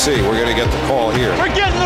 [0.00, 0.22] see.
[0.22, 1.28] We're going to get the call here.
[1.36, 1.79] We're getting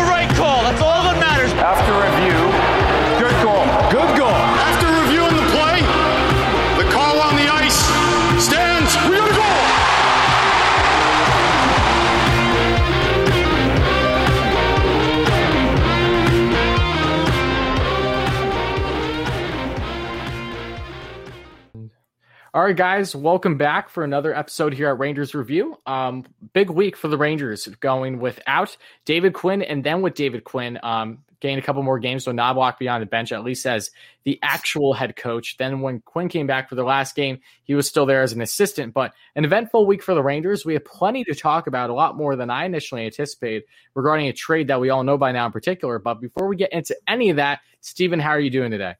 [22.55, 25.77] All right, guys, welcome back for another episode here at Rangers Review.
[25.85, 26.23] Um,
[26.53, 31.17] big week for the Rangers, going without David Quinn, and then with David Quinn, um,
[31.41, 32.23] gained a couple more games.
[32.23, 33.91] So Knoblauch beyond the bench, at least as
[34.23, 35.57] the actual head coach.
[35.57, 38.39] Then when Quinn came back for the last game, he was still there as an
[38.39, 38.93] assistant.
[38.93, 40.65] But an eventful week for the Rangers.
[40.65, 43.63] We have plenty to talk about, a lot more than I initially anticipated
[43.95, 45.99] regarding a trade that we all know by now in particular.
[45.99, 48.95] But before we get into any of that, Stephen, how are you doing today?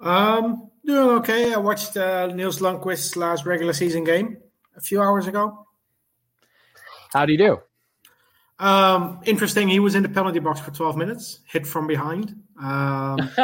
[0.00, 1.52] Um, doing okay.
[1.52, 4.38] I watched uh, Nils Lundkvist's last regular season game
[4.76, 5.66] a few hours ago.
[7.12, 7.58] How do you do?
[8.58, 9.68] Um, interesting.
[9.68, 12.34] He was in the penalty box for 12 minutes, hit from behind.
[12.60, 13.30] Um,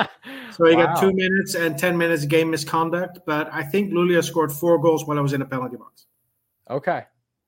[0.51, 0.87] so he Wow.
[0.87, 3.21] got two minutes and 10 minutes game misconduct.
[3.27, 6.07] But I think Luleå scored four goals while I was in the penalty box.
[6.69, 7.05] Okay.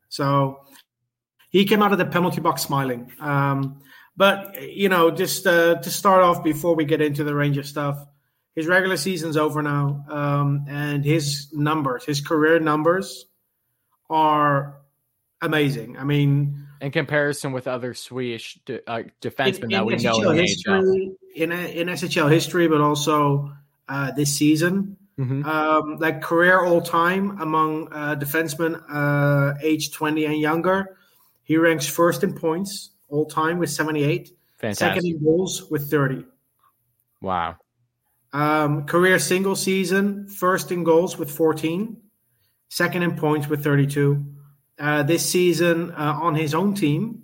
[0.08, 0.60] So
[1.50, 3.12] he came out of the penalty box smiling.
[3.20, 3.80] Um,
[4.16, 8.04] but, you know, just uh, to start off before we get into the Ranger stuff,
[8.58, 10.04] his regular season's over now.
[10.08, 13.24] Um, and his numbers, his career numbers
[14.10, 14.80] are
[15.40, 15.96] amazing.
[15.96, 20.20] I mean, In comparison with other Swedish de- uh, defensemen in, that we in know
[20.30, 23.52] in the history, in, in SHL history, but also
[23.88, 25.44] uh, this season, Mhm.
[25.46, 30.96] um, like career all time among uh, defensemen uh, age 20 and younger.
[31.44, 35.04] He ranks first in points all time with 78, second Fantastic.
[35.04, 36.24] in goals with 30.
[37.20, 37.56] Wow.
[38.32, 41.96] Um, career single season, first in goals with 14,
[42.68, 44.24] second in points with 32.
[44.78, 47.22] Uh, this season uh, on his own team,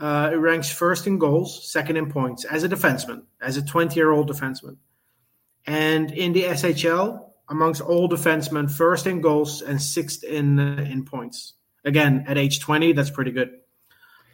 [0.00, 3.94] uh, it ranks first in goals, second in points as a defenseman, as a 20
[3.94, 4.76] year old defenseman.
[5.64, 11.04] And in the SHL, amongst all defensemen, first in goals and sixth in uh, in
[11.04, 11.54] points.
[11.84, 13.58] Again, at age 20, that's pretty good.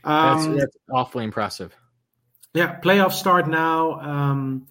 [0.04, 1.74] That's, Um, that's awfully impressive.
[2.54, 4.66] yeah, playoffs start now, um,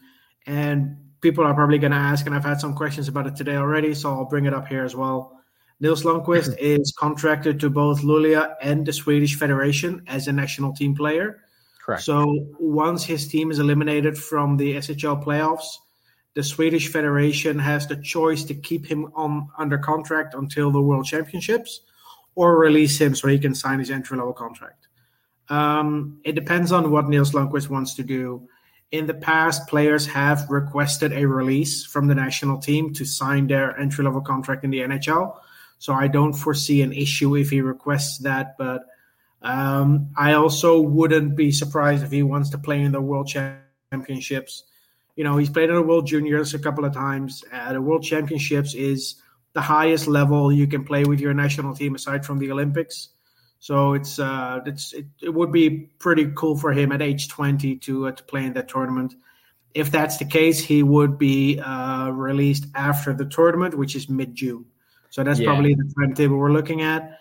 [0.46, 3.58] and people are probably going to ask, and I've had some questions about it today
[3.58, 5.42] already, so I'll bring it up here as well.
[5.82, 10.96] Nils Lundkvist is contracted to both Luleå and the Swedish Federation as a national team
[10.96, 11.42] player.
[11.84, 12.04] Correct.
[12.04, 15.68] So once his team is eliminated from the SHL playoffs,
[16.34, 21.06] the Swedish Federation has the choice to keep him on under contract until the World
[21.06, 21.82] Championships,
[22.36, 24.88] or release him so he can sign his entry level contract.
[25.50, 28.48] Um, it depends on what Nils Lundkvist wants to do.
[28.92, 33.78] In the past, players have requested a release from the national team to sign their
[33.78, 35.38] entry level contract in the NHL.
[35.80, 38.58] So I don't foresee an issue if he requests that.
[38.58, 38.86] But
[39.42, 44.64] um, I also wouldn't be surprised if he wants to play in the World Championships.
[45.16, 47.44] You know, he's played in the World Juniors a couple of times.
[47.52, 49.22] Uh, the World Championships is
[49.54, 53.10] the highest level you can play with your national team aside from the Olympics.
[53.60, 55.70] So it's uh, it's it, it would be
[56.00, 59.16] pretty cool for him at age 20 to uh, to play in that tournament.
[59.74, 64.36] If that's the case, he would be uh, released after the tournament, which is mid
[64.36, 64.66] June.
[65.10, 65.48] So that's Yeah.
[65.48, 67.20] probably the timetable we're looking at.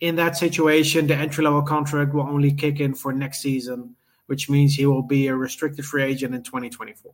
[0.00, 3.96] In that situation, the entry level contract will only kick in for next season,
[4.26, 7.12] which means he will be a restricted free agent in 2024.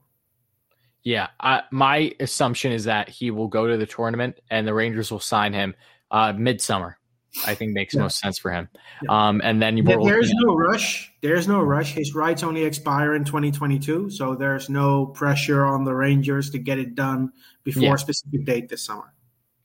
[1.02, 5.10] Yeah, I, my assumption is that he will go to the tournament and the Rangers
[5.10, 5.74] will sign him
[6.10, 6.98] uh, midsummer.
[7.46, 8.02] I think makes Yeah.
[8.02, 8.68] most sense for him.
[9.02, 9.28] Yeah.
[9.28, 11.12] Um, and then you there's no rush.
[11.20, 11.92] There's no rush.
[11.92, 16.78] His rights only expire in 2022, so there's no pressure on the Rangers to get
[16.78, 17.32] it done
[17.64, 17.94] before Yeah.
[17.94, 19.12] a specific date this summer.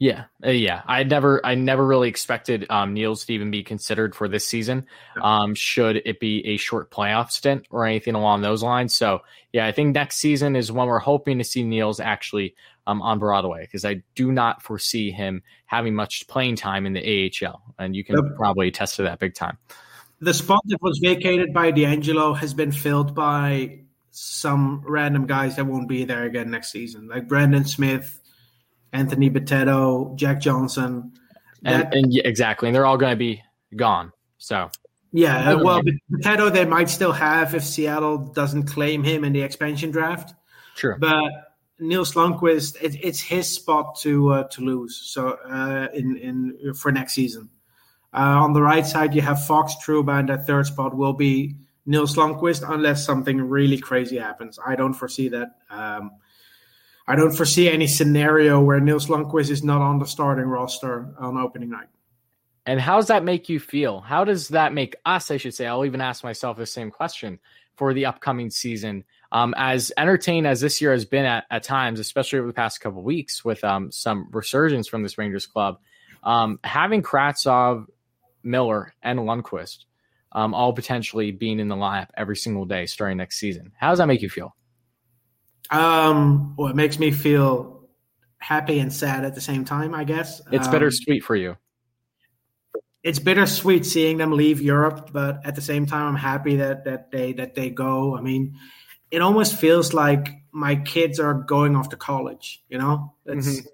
[0.02, 0.81] Yeah, uh, yeah.
[0.88, 4.86] I never, I never really expected um, Nils to even be considered for this season.
[5.22, 8.96] Um, should it be a short playoff stint or anything along those lines?
[8.96, 12.56] So, yeah, I think next season is when we're hoping to see Nils actually
[12.89, 17.01] um, on Broadway because I do not foresee him having much playing time in the
[17.45, 18.36] AHL, and you can Yep.
[18.38, 19.57] probably attest to that big time.
[20.21, 23.80] The spot that was vacated by DeAngelo has been filled by
[24.12, 28.19] some random guys that won't be there again next season, like Brandon Smith,
[28.92, 31.13] Anthony Bitetto, Jack Johnson.
[31.63, 33.42] And, That- and yeah, exactly, and they're all going to be
[33.75, 34.12] gone.
[34.39, 34.69] So,
[35.12, 35.81] Yeah, uh, well,
[36.12, 40.33] Potato they might still have if Seattle doesn't claim him in the expansion draft.
[40.75, 40.95] true.
[41.00, 41.24] But
[41.80, 44.98] Nils Lundkvist, it, it's his spot to uh, to lose.
[44.98, 47.50] So uh, in in for next season,
[48.14, 51.56] uh, on the right side you have Fox Trouba, and that third spot will be
[51.86, 54.60] Nils Lundkvist unless something really crazy happens.
[54.66, 55.56] I don't foresee that.
[55.70, 56.12] Um,
[57.08, 61.38] I don't foresee any scenario where Nils Lundkvist is not on the starting roster on
[61.38, 61.88] opening night.
[62.68, 64.00] And how does that make you feel?
[64.00, 65.66] How does that make us, I should say?
[65.66, 67.40] I'll even ask myself the same question
[67.78, 69.06] for the upcoming season.
[69.31, 72.81] Um, as entertained as this year has been at, at times, especially over the past
[72.81, 75.80] couple weeks with um, some resurgence from this Rangers club,
[76.24, 77.86] um, having Kravtsov,
[78.44, 79.86] Miller, and Lundkvist
[80.31, 83.72] um, all potentially being in the lineup every single day starting next season.
[83.78, 84.56] How does that make you feel?
[85.72, 87.88] Um, well, it makes me feel
[88.40, 89.94] happy and sad at the same time.
[89.94, 91.58] I guess it's um, bittersweet for you.
[93.04, 97.12] It's bittersweet seeing them leave Europe, but at the same time, I'm happy that that
[97.12, 98.18] they that they go.
[98.18, 98.56] I mean,
[99.11, 102.63] it almost feels like my kids are going off to college.
[102.69, 103.67] You know, it's mm-hmm.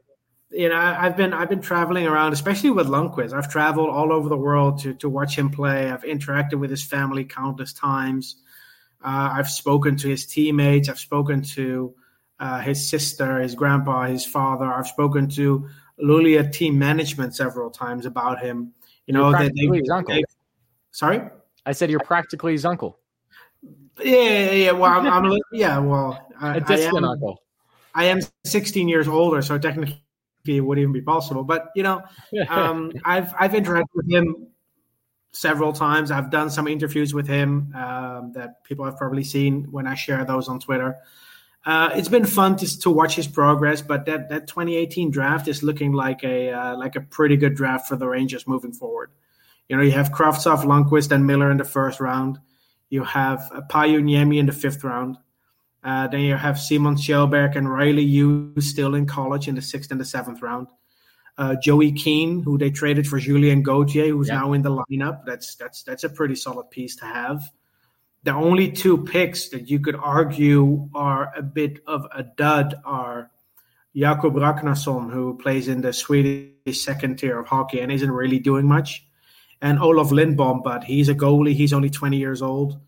[0.51, 3.33] you know I've been I've been traveling around, especially with Lundkvist.
[3.33, 5.89] I've traveled all over the world to to watch him play.
[5.89, 8.37] I've interacted with his family countless times.
[9.03, 10.89] Uh, I've spoken to his teammates.
[10.89, 11.93] I've spoken to
[12.39, 14.65] uh, his sister, his grandpa, his father.
[14.65, 15.69] I've spoken to
[16.01, 18.73] Luleå team management several times about him.
[19.05, 20.15] You know, that they, his uncle.
[20.15, 20.23] They,
[20.91, 21.21] sorry,
[21.65, 22.99] I said you're practically his uncle.
[23.99, 24.71] Yeah, yeah, yeah.
[24.71, 25.79] Well, I'm, I'm yeah.
[25.79, 27.41] Well, I, a distant I am, uncle.
[27.93, 30.01] I am 16 years older, so technically
[30.45, 31.43] it would even be possible.
[31.43, 32.03] But you know,
[32.49, 34.47] um, I've I've interacted with him
[35.31, 36.11] several times.
[36.11, 40.23] I've done some interviews with him um, that people have probably seen when I share
[40.25, 40.97] those on Twitter.
[41.65, 45.63] Uh, it's been fun to, to watch his progress, but that, that 2018 draft is
[45.63, 49.11] looking like a uh, like a pretty good draft for the Rangers moving forward.
[49.67, 52.37] You know, you have Kravtsov, Lundkvist, and Miller in the first round.
[52.89, 55.17] You have uh, Pajuniemi in the fifth round.
[55.83, 59.91] Uh, then you have Simon Kjellberg and Riley Hughes still in college in the sixth
[59.91, 60.67] and the seventh round
[61.37, 65.25] uh, Joey Keane, who they traded for Julien Gauthier, who's now in the lineup.
[65.25, 67.51] That's that's that's a pretty solid piece to have.
[68.23, 73.29] The only two picks that you could argue are a bit of a dud are
[73.95, 78.65] Jakob Ragnarsson, who plays in the Swedish second tier of hockey and isn't really doing
[78.65, 79.04] much,
[79.65, 81.55] and Olof Lindbom, but he's a goalie.
[81.55, 82.79] He's only 20 years old.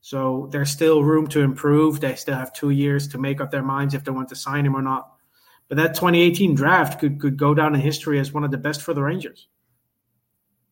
[0.00, 2.00] So there's still room to improve.
[2.00, 4.66] They still have two years to make up their minds if they want to sign
[4.66, 5.12] him or not.
[5.68, 8.82] But that 2018 draft could could go down in history as one of the best
[8.82, 9.46] for the Rangers.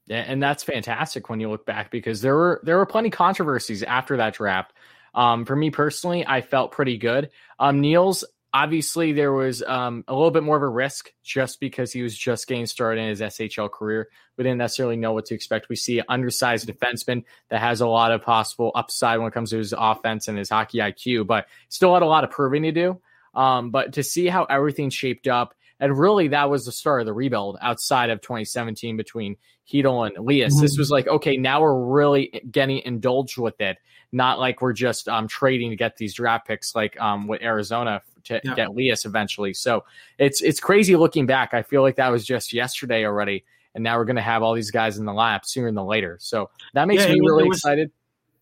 [0.07, 3.85] Yeah, and that's fantastic when you look back because there were there were plenty controversies
[3.85, 4.73] after that draft.
[5.15, 7.31] Um, for me personally, I felt pretty good.
[7.61, 8.25] Um, Nils,
[8.55, 12.17] obviously, there was um, a little bit more of a risk just because he was
[12.17, 14.09] just getting started in his SHL career.
[14.37, 15.69] We didn't necessarily know what to expect.
[15.69, 19.51] We see an undersized defenseman that has a lot of possible upside when it comes
[19.51, 22.73] to his offense and his hockey IQ, but still had a lot of proving to
[22.73, 23.01] do.
[23.35, 27.07] Um, but to see how everything shaped up, and really that was the start of
[27.07, 29.37] the rebuild outside of 2017 between
[29.69, 30.59] Chytil and Elias.
[30.61, 33.79] This was like, okay, now we're really getting indulged with it,
[34.13, 38.01] not like we're just um, trading to get these draft picks like um, with Arizona
[38.25, 38.55] to yeah.
[38.55, 39.53] get Elias eventually.
[39.55, 39.85] So
[40.19, 41.53] it's it's crazy looking back.
[41.53, 43.45] I feel like that was just yesterday already,
[43.75, 46.17] and now we're going to have all these guys in the lap sooner than later.
[46.21, 47.91] So that makes yeah, me really was, excited.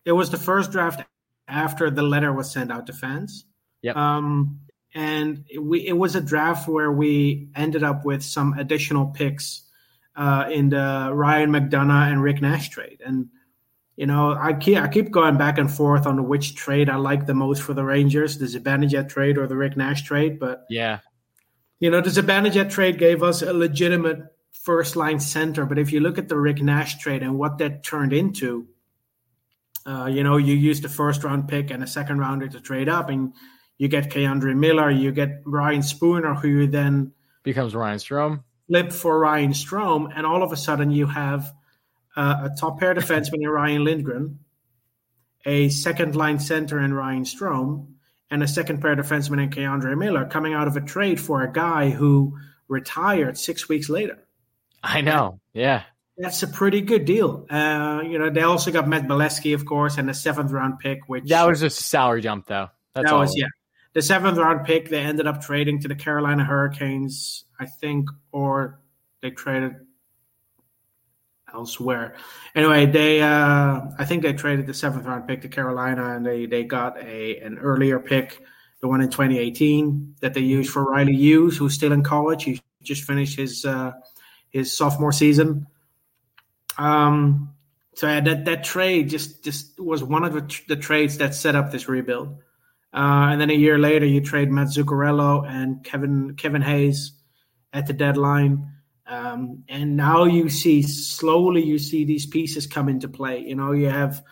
[0.05, 1.01] It was the first draft
[1.47, 3.45] after the letter was sent out to fans.
[3.81, 3.95] Yep.
[3.95, 4.59] Um,
[4.93, 9.63] and we it was a draft where we ended up with some additional picks
[10.15, 13.01] uh, in the Ryan McDonagh and Rick Nash trade.
[13.05, 13.29] And
[13.95, 17.25] you know, I keep I keep going back and forth on which trade I like
[17.25, 20.39] the most for the Rangers, the Zibanejad trade or the Rick Nash trade.
[20.39, 20.99] But yeah,
[21.79, 25.65] you know, the Zibanejad trade gave us a legitimate first line center.
[25.65, 28.67] But if you look at the Rick Nash trade and what that turned into,
[29.85, 32.89] uh, you know, you used the first round pick and a second rounder to trade
[32.89, 33.33] up, and
[33.81, 38.43] you get K'Andre Miller, you get Ryan Spooner, who then becomes Ryan Strome.
[38.67, 41.51] Flip for Ryan Strome, and all of a sudden you have
[42.15, 44.39] uh, a top pair defenseman in Ryan Lindgren,
[45.47, 47.87] a second line center in Ryan Strome,
[48.29, 51.51] and a second pair defenseman in K'Andre Miller coming out of a trade for a
[51.51, 54.19] guy who retired six weeks later.
[54.83, 55.39] I know.
[55.53, 55.85] Yeah.
[56.19, 57.47] That's a pretty good deal.
[57.49, 61.09] Uh, you know, they also got Matt Beleskey, of course, and a seventh round pick,
[61.09, 62.69] which that was just a salary jump, though.
[62.93, 63.21] That's that all.
[63.21, 63.47] was yeah
[63.93, 68.79] the seventh round pick they ended up trading to the Carolina Hurricanes, I think, or
[69.21, 69.75] they traded
[71.53, 72.15] elsewhere.
[72.55, 76.45] Anyway, they uh, I think they traded the seventh round pick to Carolina, and they
[76.45, 78.41] they got a an earlier pick,
[78.79, 82.43] the one in 2018 that they used for Riley Hughes, who's still in college.
[82.43, 83.91] He just finished his uh,
[84.49, 85.67] his sophomore season.
[86.77, 87.53] Um,
[87.95, 91.55] so yeah, that that trade just just was one of the, the trades that set
[91.55, 92.37] up this rebuild.
[92.93, 97.13] Uh, and then a year later, you trade Matt Zuccarello and Kevin Kevin Hayes
[97.71, 98.73] at the deadline.
[99.07, 103.39] Um, and now you see slowly you see these pieces come into play.
[103.39, 104.23] You know, you have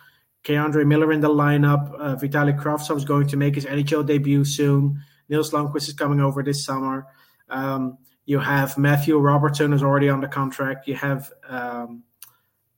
[0.44, 1.92] K'Andre Miller in the lineup.
[1.92, 5.02] Uh, Vitali is going to make his NHL debut soon.
[5.28, 7.06] Nils Lundkvist is coming over this summer.
[7.48, 10.88] Um, you have Matthew Robertson is already on the contract.
[10.88, 12.04] You have um,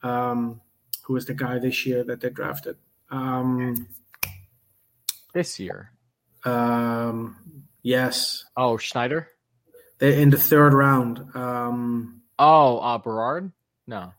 [0.02, 0.60] Um,
[1.04, 2.76] who was the guy this year that they drafted?
[3.10, 3.88] Um,
[5.32, 5.92] this year.
[6.44, 8.44] Um, yes.
[8.56, 9.28] Oh, Schneider.
[9.98, 11.24] They in the third round.
[11.34, 13.52] Um, oh, uh, Berard.
[13.86, 14.12] No.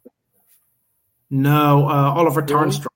[1.29, 2.87] No, uh, Oliver Tarnstrom.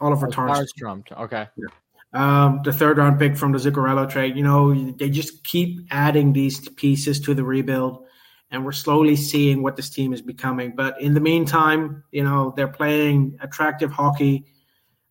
[0.00, 1.02] Oliver oh, Tarnstrom.
[1.12, 1.48] Okay.
[1.56, 1.66] Yeah.
[2.12, 4.36] Um, the third round pick from the Zuccarello trade.
[4.36, 8.04] You know, they just keep adding these pieces to the rebuild,
[8.50, 10.74] and we're slowly seeing what this team is becoming.
[10.74, 14.46] But in the meantime, you know, they're playing attractive hockey.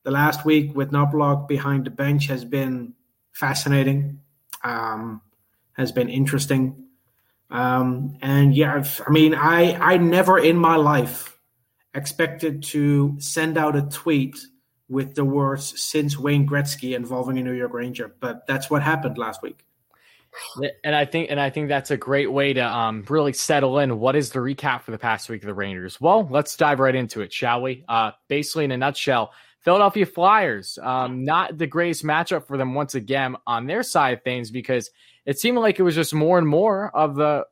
[0.03, 2.93] The last week with Knoblauch behind the bench has been
[3.33, 4.19] fascinating,
[4.63, 5.21] um,
[5.73, 6.85] has been interesting.
[7.49, 11.37] Um, and yeah, I mean, I I never in my life
[11.93, 14.37] expected to send out a tweet
[14.87, 19.17] with the words since Wayne Gretzky involving a New York Ranger, but that's what happened
[19.17, 19.65] last week.
[20.83, 23.99] And I think and I think that's a great way to um, really settle in.
[23.99, 25.99] What is the recap for the past week of the Rangers?
[25.99, 27.83] Well, let's dive right into it, shall we?
[27.87, 32.95] Uh, basically, in a nutshell, Philadelphia Flyers, um, not the greatest matchup for them once
[32.95, 34.89] again on their side of things because
[35.25, 37.45] it seemed like it was just more and more of the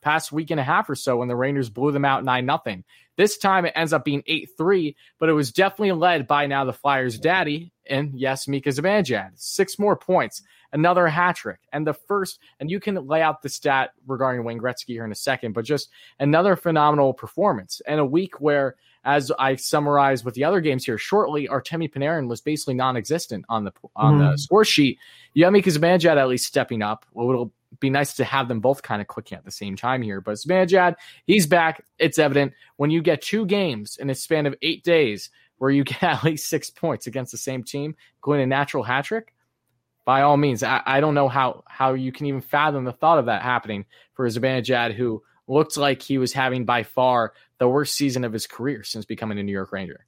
[0.00, 2.84] past week and a half or so when the Rangers blew them out 9 nothing.
[3.16, 6.64] This time it ends up being 8 3, but it was definitely led by now
[6.64, 9.32] the Flyers' daddy, and yes, Mika Zibanejad.
[9.34, 13.48] Six more points, another hat trick, and the first, and you can lay out the
[13.48, 18.04] stat regarding Wayne Gretzky here in a second, but just another phenomenal performance and a
[18.04, 22.74] week where as I summarize with the other games here shortly, Artemi Panarin was basically
[22.74, 24.30] non-existent on the on mm-hmm.
[24.32, 24.98] the score sheet.
[25.32, 27.06] Yummy Zibanejad at least stepping up.
[27.12, 30.02] Well, it'll be nice to have them both kind of clicking at the same time
[30.02, 30.20] here.
[30.20, 30.96] But Zibanejad,
[31.26, 31.84] he's back.
[31.98, 35.84] It's evident when you get two games in a span of eight days where you
[35.84, 39.32] get at least six points against the same team, going a natural hat trick.
[40.10, 43.20] By all means, I, I don't know how how you can even fathom the thought
[43.20, 47.94] of that happening for Zibanejad, who looked like he was having by far the worst
[47.94, 50.04] season of his career since becoming a New York Ranger.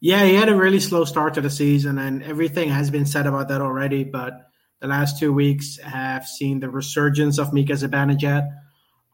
[0.00, 3.26] Yeah, he had a really slow start to the season, and everything has been said
[3.26, 4.02] about that already.
[4.02, 4.32] But
[4.80, 8.48] the last two weeks have seen the resurgence of Mika Zibanejad.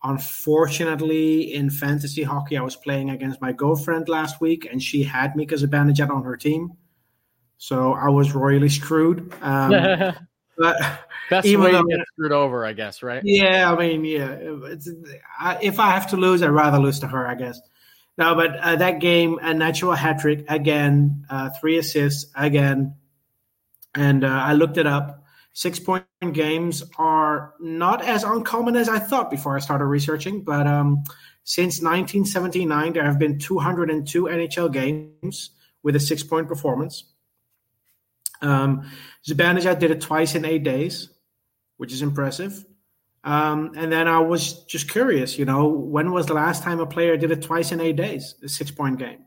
[0.04, 5.34] Unfortunately, in fantasy hockey, I was playing against my girlfriend last week, and she had
[5.34, 6.76] Mika Zibanejad on her team,
[7.60, 9.34] so I was royally screwed.
[9.42, 9.70] Um,
[10.56, 10.76] but
[11.28, 13.20] that's the way you get screwed over, I guess, right?
[13.22, 14.54] Yeah, I mean, yeah.
[15.38, 17.60] I, if I have to lose, I'd rather lose to her, I guess.
[18.16, 22.94] No, but uh, that game, a natural hat trick again, uh, three assists again,
[23.94, 25.24] and uh, I looked it up.
[25.52, 30.66] Six point games are not as uncommon as I thought before I started researching, but
[30.66, 31.04] um,
[31.44, 35.50] since 1979, there have been 202 NHL games
[35.82, 37.04] with a six point performance.
[38.42, 38.90] Um,
[39.26, 41.10] Zibanejad did it twice in eight days
[41.80, 42.62] which is impressive.
[43.24, 46.84] Um, and then I was just curious, you know, when was the last time a
[46.84, 49.24] player did it twice in eight days, a six point game?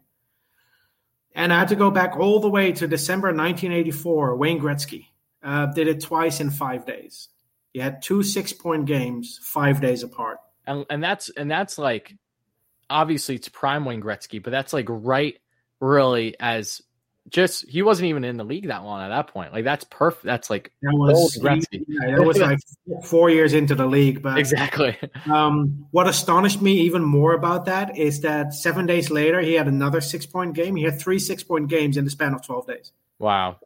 [1.33, 4.35] And I had to go back all the way to December 1984.
[4.35, 5.07] Wayne Gretzky
[5.41, 7.29] uh, did it twice in five days.
[7.73, 10.37] He had two six point games, five days apart.
[10.67, 12.15] And, and that's and that's like
[12.87, 15.39] obviously it's prime Wayne Gretzky, but that's like right
[15.79, 16.83] really as
[17.29, 19.53] just he wasn't even in the league that long at that point.
[19.53, 20.25] Like that's perfect.
[20.25, 22.59] That's like that was yeah, that was like
[23.05, 24.21] four years into the league.
[24.21, 24.97] But exactly.
[25.31, 29.67] Um, what astonished me even more about that is that seven days later he had
[29.67, 30.75] another six point game.
[30.75, 32.91] He had three six point games in the span of twelve days.
[33.19, 33.57] Wow.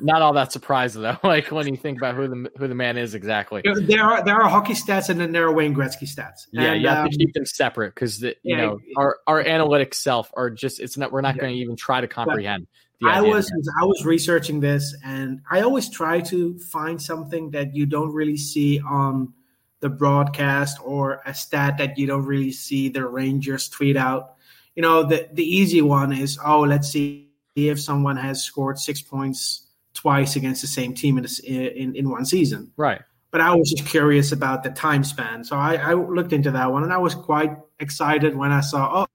[0.00, 1.16] Not all that surprising though.
[1.24, 3.62] Like when you think about who the who the man is exactly.
[3.64, 6.46] There are there are hockey stats and then there are Wayne Gretzky stats.
[6.52, 9.40] Yeah, and, you have um, to keep them separate because you yeah, know our our
[9.40, 11.42] analytic self are just it's not we're not yeah.
[11.42, 12.66] going to even try to comprehend.
[13.02, 13.50] I was
[13.80, 18.36] I was researching this and I always try to find something that you don't really
[18.36, 19.32] see on
[19.80, 24.36] the broadcast or a stat that you don't really see the Rangers tweet out.
[24.76, 29.00] You know, the the easy one is oh let's see if someone has scored six
[29.00, 32.72] points twice against the same team in, in, in one season.
[32.76, 33.00] Right.
[33.30, 35.44] But I was just curious about the time span.
[35.44, 39.06] So I, I looked into that one and I was quite excited when I saw,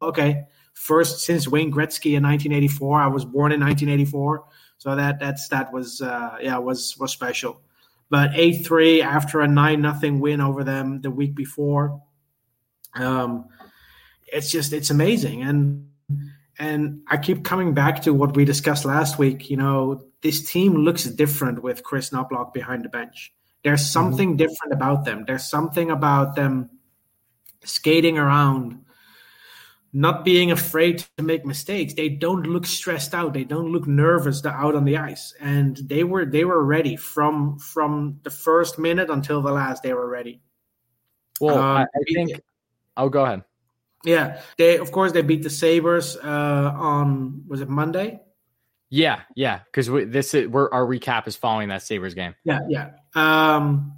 [0.00, 3.00] oh, okay, first since Wayne Gretzky in 1984.
[3.00, 4.44] I was born in 1984.
[4.78, 7.62] So that, that stat was, uh, yeah, was, was special.
[8.10, 12.02] But 8 3 after a 9 nothing win over them the week before.
[12.94, 13.46] Um,
[14.26, 15.42] it's just, it's amazing.
[15.42, 15.88] And,
[16.58, 19.50] and I keep coming back to what we discussed last week.
[19.50, 23.32] You know, this team looks different with Chris Knoblauch behind the bench.
[23.62, 23.92] There's mm-hmm.
[23.92, 24.36] something mm-hmm.
[24.36, 25.24] different about them.
[25.26, 26.70] There's something about them
[27.64, 28.84] skating around,
[29.92, 31.94] not being afraid to make mistakes.
[31.94, 33.32] They don't look stressed out.
[33.32, 35.34] They don't look nervous out on the ice.
[35.40, 39.82] And they were they were ready from from the first minute until the last.
[39.82, 40.40] They were ready.
[41.40, 42.40] Well, um, I, I think.
[42.96, 43.42] Oh, go ahead.
[44.04, 48.20] Yeah, they of course they beat the Sabres uh, on was it Monday?
[48.90, 52.34] Yeah, yeah, because this is we're our recap is following that Sabres game.
[52.44, 53.94] Yeah, yeah, um,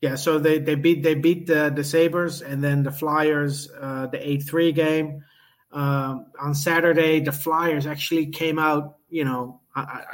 [0.00, 0.16] yeah.
[0.16, 4.26] So they they beat they beat the the Sabres and then the Flyers uh, the
[4.26, 5.22] eight three game
[5.70, 7.20] um, on Saturday.
[7.20, 10.04] The Flyers actually came out, you know, I,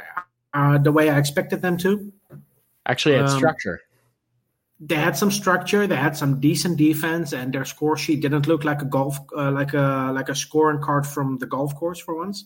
[0.53, 2.11] I, uh, the way I expected them to.
[2.85, 3.81] Actually, had um, structure
[4.79, 5.87] they had some structure.
[5.87, 9.51] They had some decent defense, and their score sheet didn't look like a golf uh,
[9.51, 12.45] like a like a scoring card from the golf course for once.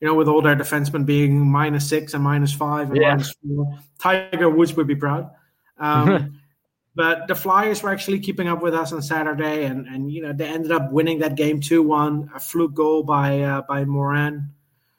[0.00, 3.10] You know, with all their defensemen being minus six and minus five and yeah.
[3.10, 5.30] minus four, Tiger Woods would be proud.
[5.78, 6.40] Um,
[6.94, 10.32] but the Flyers were actually keeping up with us on Saturday, and and you know
[10.32, 14.50] they ended up winning that game two one, a fluke goal by uh, by Morin.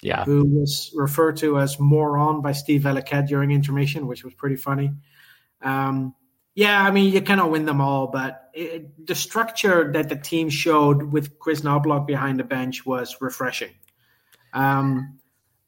[0.01, 4.55] Yeah, who was referred to as moron by Steve Valiquette during intermission, which was pretty
[4.57, 4.91] funny.
[5.61, 6.15] Um,
[6.53, 10.49] yeah, I mean, you cannot win them all, but it, the structure that the team
[10.49, 13.71] showed with Chris Knoblauch behind the bench was refreshing.
[14.53, 15.19] Um,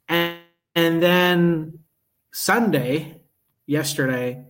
[0.09, 0.37] and,
[0.75, 1.79] and then
[2.33, 3.21] Sunday,
[3.65, 4.45] yesterday,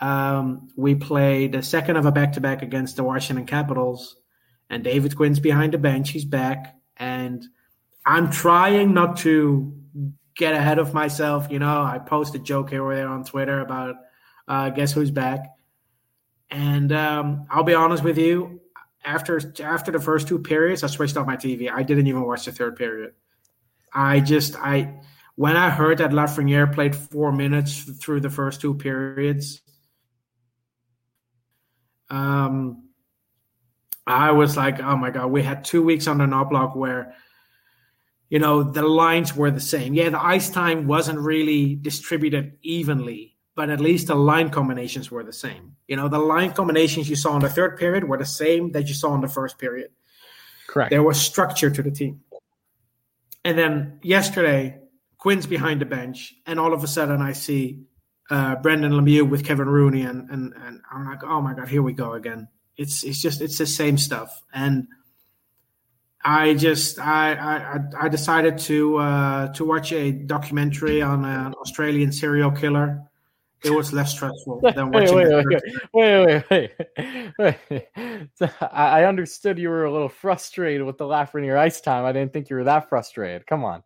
[0.00, 4.16] um, we played the second of a back to back against the Washington Capitals,
[4.68, 6.10] and David Quinn's behind the bench.
[6.10, 7.42] He's back, and
[8.04, 9.74] I'm trying not to
[10.36, 11.48] get ahead of myself.
[11.50, 13.96] You know, I post a joke here or there on Twitter about
[14.46, 15.46] uh, guess who's back
[16.50, 18.60] and um, I'll be honest with you,
[19.04, 21.70] after after the first two periods, I switched off my TV.
[21.70, 23.12] I didn't even watch the third period.
[23.92, 25.00] I just I
[25.36, 29.62] when I heard that Lafreniere played four minutes through the first two periods,
[32.10, 32.88] um,
[34.06, 37.14] I was like, oh my god, we had two weeks on the Knoblauch where
[38.28, 39.94] you know the lines were the same.
[39.94, 45.24] Yeah, the ice time wasn't really distributed evenly but at least the line combinations were
[45.24, 45.74] the same.
[45.88, 48.86] You know, the line combinations you saw in the third period were the same that
[48.86, 49.90] you saw in the first period.
[50.68, 50.90] Correct.
[50.90, 52.20] There was structure to the team.
[53.44, 54.78] And then yesterday,
[55.16, 57.80] Quinn's behind the bench, and all of a sudden I see
[58.30, 61.82] uh, Brendan Lemieux with Kevin Rooney, and, and and I'm like, oh my god, here
[61.82, 62.46] we go again.
[62.76, 64.86] It's it's just it's the same stuff, and
[66.24, 72.12] I just I I, I decided to uh, to watch a documentary on an Australian
[72.12, 73.07] serial killer
[73.64, 75.16] it was less stressful than watching.
[75.16, 75.46] wait, wait,
[75.92, 76.64] wait, wait,
[77.38, 82.04] wait, wait, So I understood you were a little frustrated with the Lafreniere ice time.
[82.04, 83.46] I didn't think you were that frustrated.
[83.46, 83.82] Come on.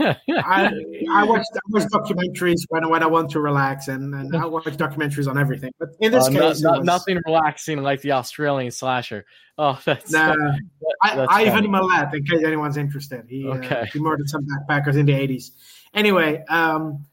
[0.00, 4.46] I, I watch I watch documentaries when, when I want to relax, and, and I
[4.46, 5.72] watch documentaries on everything.
[5.78, 9.26] But in this uh, case, no, was, nothing relaxing like the Australian slasher.
[9.58, 10.34] Oh, that's nah.
[11.02, 13.26] That's I, Ivan Milat, in case anyone's interested.
[13.28, 13.80] He uh, okay.
[13.80, 15.52] uh, he murdered some backpackers in the eighties.
[15.92, 16.42] Anyway.
[16.48, 17.04] um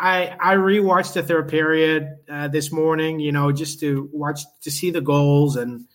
[0.00, 4.70] I I rewatched the third period uh, this morning, you know, just to watch to
[4.70, 5.86] see the goals, and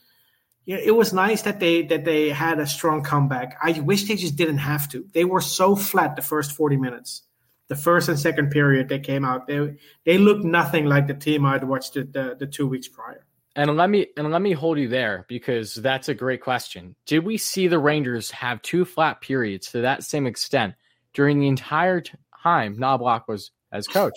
[0.66, 3.58] you know, it was nice that they that they had a strong comeback.
[3.62, 5.06] I wish they just didn't have to.
[5.12, 7.24] They were so flat the first forty minutes,
[7.68, 9.48] the first and second period they came out.
[9.48, 13.26] They they looked nothing like the team I'd watched the, the, the two weeks prior.
[13.56, 16.96] And let me and let me hold you there because that's a great question.
[17.08, 20.76] Did we see the Rangers have two flat periods to that same extent
[21.14, 24.14] during the entire time Knoblauch was as coach.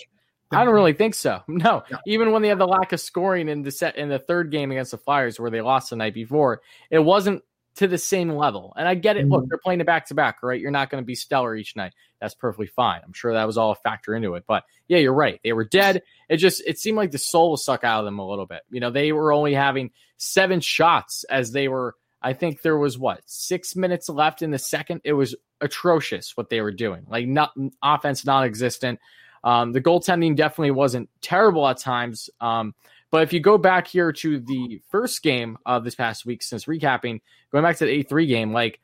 [0.51, 1.41] I don't really think so.
[1.47, 4.51] No, even when they had the lack of scoring in the set in the third
[4.51, 7.43] game against the Flyers, where they lost the night before, it wasn't
[7.75, 8.73] to the same level.
[8.75, 9.23] And I get it.
[9.23, 9.33] Mm-hmm.
[9.33, 10.59] Look, they're playing it back to back, right?
[10.59, 11.93] You're not going to be stellar each night.
[12.19, 13.01] That's perfectly fine.
[13.05, 14.43] I'm sure that was all a factor into it.
[14.47, 15.39] But yeah, you're right.
[15.43, 16.03] They were dead.
[16.27, 18.61] It just it seemed like the soul was sucked out of them a little bit.
[18.69, 21.95] You know, they were only having seven shots as they were.
[22.21, 25.01] I think there was what six minutes left in the second.
[25.05, 27.05] It was atrocious what they were doing.
[27.07, 28.99] Like not offense non-existent.
[29.43, 32.29] Um, the goaltending definitely wasn't terrible at times.
[32.41, 32.73] Um,
[33.11, 36.65] but if you go back here to the first game of this past week, since
[36.65, 37.21] recapping,
[37.51, 38.79] going back to the 8 3 game, like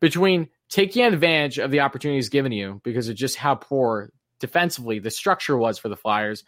[0.00, 4.10] between taking advantage of the opportunities given you because of just how poor
[4.40, 6.44] defensively the structure was for the Flyers,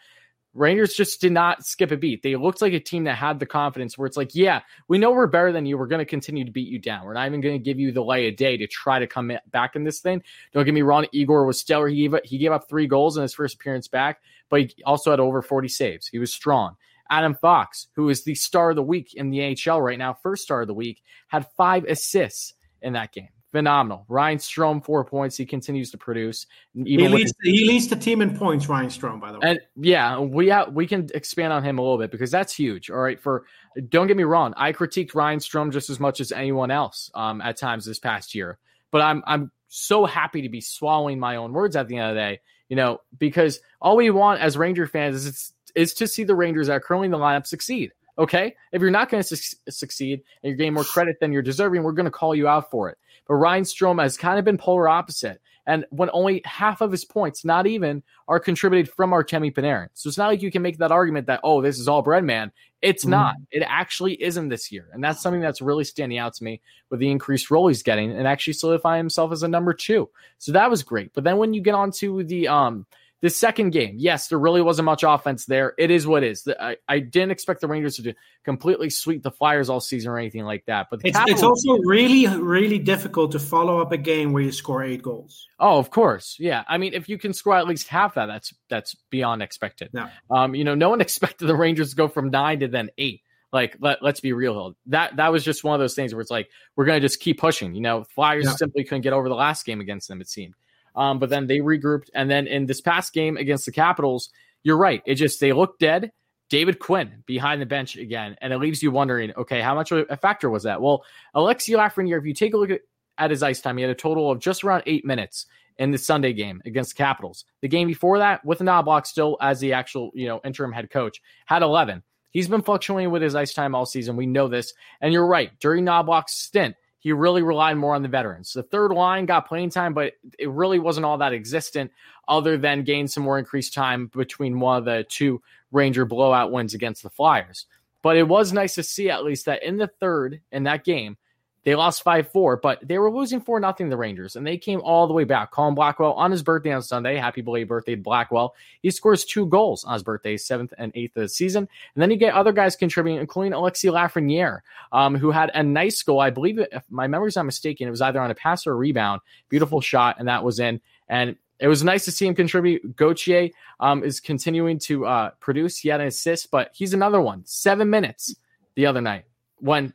[0.54, 2.22] Rangers just did not skip a beat.
[2.22, 5.10] They looked like a team that had the confidence where it's like, yeah, we know
[5.10, 5.76] we're better than you.
[5.76, 7.04] We're going to continue to beat you down.
[7.04, 9.32] We're not even going to give you the light of day to try to come
[9.50, 10.22] back in this thing.
[10.52, 11.06] Don't get me wrong.
[11.12, 11.88] Igor was stellar.
[11.88, 15.10] He gave, he gave up three goals in his first appearance back, but he also
[15.10, 16.06] had over 40 saves.
[16.06, 16.76] He was strong.
[17.10, 20.44] Adam Fox, who is the star of the week in the AHL right now, first
[20.44, 24.04] star of the week, had five assists in that game phenomenal.
[24.08, 25.36] Ryan Strome, four points.
[25.36, 26.48] He continues to produce.
[26.74, 29.50] he leads, his, he leads the team in points, Ryan Strome, by the way.
[29.50, 32.90] And yeah, we ha- we can expand on him a little bit because that's huge.
[32.90, 33.20] All right.
[33.20, 33.44] For
[33.88, 37.40] don't get me wrong, I critiqued Ryan Strome just as much as anyone else um,
[37.40, 38.58] at times this past year.
[38.90, 42.16] But I'm I'm so happy to be swallowing my own words at the end of
[42.16, 46.24] the day, you know, because all we want as Ranger fans is is to see
[46.24, 47.92] the Rangers that are currently in the lineup succeed.
[48.18, 48.54] Okay.
[48.72, 51.82] If you're not going to su- succeed and you're getting more credit than you're deserving,
[51.82, 52.98] we're going to call you out for it.
[53.26, 55.40] But Ryan Strome has kind of been polar opposite.
[55.66, 59.88] And when only half of his points, not even, are contributed from Artemi Panarin.
[59.94, 62.50] So it's not like you can make that argument that, oh, this is all Breadman.
[62.82, 63.12] It's mm-hmm.
[63.12, 63.36] not.
[63.50, 64.88] It actually isn't this year.
[64.92, 68.12] And that's something that's really standing out to me with the increased role he's getting
[68.12, 70.10] and actually solidifying himself as a number two.
[70.38, 71.14] So that was great.
[71.14, 72.84] But then when you get on to the um
[73.24, 75.72] the second game, yes, there really wasn't much offense there.
[75.78, 76.46] It is what it is.
[76.60, 78.12] I, I didn't expect the Rangers to
[78.44, 80.88] completely sweep the Flyers all season or anything like that.
[80.90, 84.52] But it's, Capitals, it's also really, really difficult to follow up a game where you
[84.52, 85.48] score eight goals.
[85.58, 86.64] Oh, of course, yeah.
[86.68, 89.88] I mean, if you can score at least half that, that's that's beyond expected.
[89.94, 90.10] No.
[90.30, 93.22] Um, you know, no one expected the Rangers to go from nine to then eight.
[93.54, 94.76] Like, let, let's be real.
[94.88, 97.20] That that was just one of those things where it's like we're going to just
[97.20, 97.74] keep pushing.
[97.74, 98.56] You know, Flyers yeah.
[98.56, 100.20] simply couldn't get over the last game against them.
[100.20, 100.56] It seemed.
[100.94, 102.10] Um, but then they regrouped.
[102.14, 104.30] And then in this past game against the Capitals,
[104.62, 105.02] you're right.
[105.06, 106.12] It just, they look dead.
[106.50, 108.36] David Quinn behind the bench again.
[108.40, 110.80] And it leaves you wondering, okay, how much of a factor was that?
[110.80, 111.04] Well,
[111.34, 112.80] Alexi Lafreniere, if you take a look at,
[113.18, 115.46] at his ice time, he had a total of just around eight minutes
[115.78, 117.44] in the Sunday game against the Capitals.
[117.60, 121.20] The game before that, with Knoblauch still as the actual, you know, interim head coach,
[121.46, 122.02] had 11.
[122.30, 124.16] He's been fluctuating with his ice time all season.
[124.16, 124.74] We know this.
[125.00, 125.52] And you're right.
[125.60, 128.54] During Knoblauch's stint, he really relied more on the veterans.
[128.54, 131.92] The third line got playing time, but it really wasn't all that existent
[132.26, 136.72] other than gain some more increased time between one of the two Ranger blowout wins
[136.72, 137.66] against the Flyers.
[138.00, 141.18] But it was nice to see at least that in the third in that game,
[141.64, 144.80] they lost 5 4, but they were losing 4 nothing the Rangers, and they came
[144.82, 145.50] all the way back.
[145.50, 148.54] Colin Blackwell on his birthday on Sunday, happy belated birthday Blackwell.
[148.82, 151.68] He scores two goals on his birthday, seventh and eighth of the season.
[151.94, 154.60] And then you get other guys contributing, including Alexi Lafreniere,
[154.92, 156.20] um, who had a nice goal.
[156.20, 158.76] I believe, if my memory's not mistaken, it was either on a pass or a
[158.76, 159.22] rebound.
[159.48, 160.80] Beautiful shot, and that was in.
[161.08, 162.96] And it was nice to see him contribute.
[162.96, 163.50] Gauthier
[163.80, 165.78] um, is continuing to uh, produce.
[165.78, 167.42] He had an assist, but he's another one.
[167.46, 168.34] Seven minutes
[168.74, 169.24] the other night
[169.58, 169.94] when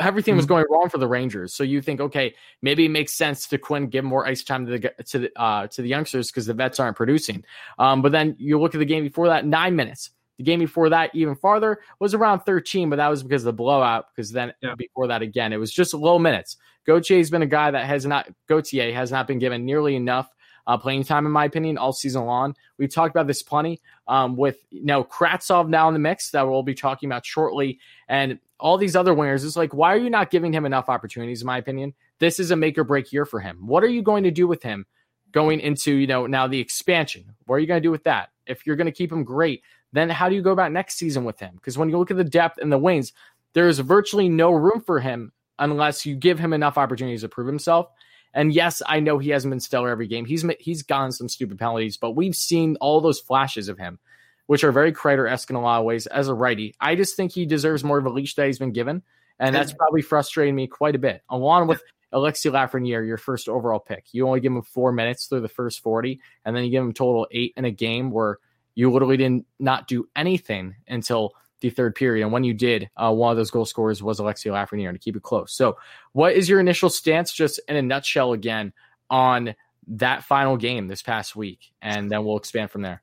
[0.00, 0.54] everything was mm-hmm.
[0.54, 1.54] going wrong for the Rangers.
[1.54, 4.78] So you think, okay, maybe it makes sense to Quinn give more ice time to
[4.78, 7.44] the to the uh, to the youngsters because the vets aren't producing.
[7.78, 10.10] Um, but then you look at the game before that, nine minutes.
[10.38, 13.52] The game before that, even farther, was around 13, but that was because of the
[13.54, 14.06] blowout.
[14.14, 14.76] Because then yeah.
[14.76, 16.56] before that, again, it was just low minutes.
[16.86, 20.32] Gauthier has been a guy that has not Gauthier has not been given nearly enough
[20.68, 22.54] uh, playing time, in my opinion, all season long.
[22.76, 26.46] We've talked about this plenty um, with you know Kravtsov now in the mix that
[26.46, 29.44] we'll be talking about shortly, and all these other winners.
[29.44, 31.40] It's like, why are you not giving him enough opportunities?
[31.40, 33.66] In my opinion, this is a make or break year for him.
[33.66, 34.84] What are you going to do with him
[35.32, 37.34] going into you know now the expansion?
[37.46, 38.28] What are you going to do with that?
[38.46, 39.62] If you're going to keep him great,
[39.94, 41.54] then how do you go about next season with him?
[41.54, 43.14] Because when you look at the depth and the wings,
[43.54, 47.46] there is virtually no room for him unless you give him enough opportunities to prove
[47.46, 47.88] himself.
[48.34, 50.24] And yes, I know he hasn't been stellar every game.
[50.24, 53.98] He's he's gotten some stupid penalties, but we've seen all those flashes of him,
[54.46, 56.74] which are very Kreider esque in a lot of ways as a righty.
[56.80, 59.02] I just think he deserves more of a leash that he's been given,
[59.38, 61.22] and that's probably frustrating me quite a bit.
[61.28, 65.40] Along with Alexi Lafreniere, your first overall pick, you only give him four minutes through
[65.40, 68.38] the first forty, and then you give him total eight in a game where
[68.74, 72.22] you literally didn't not do anything until the third period.
[72.22, 75.16] And when you did, uh, one of those goal scorers was Alexi Lafreniere to keep
[75.16, 75.52] it close.
[75.52, 75.78] So,
[76.12, 78.72] what is your initial stance, just in a nutshell, again,
[79.10, 79.54] on
[79.88, 81.72] that final game this past week?
[81.82, 83.02] And then we'll expand from there.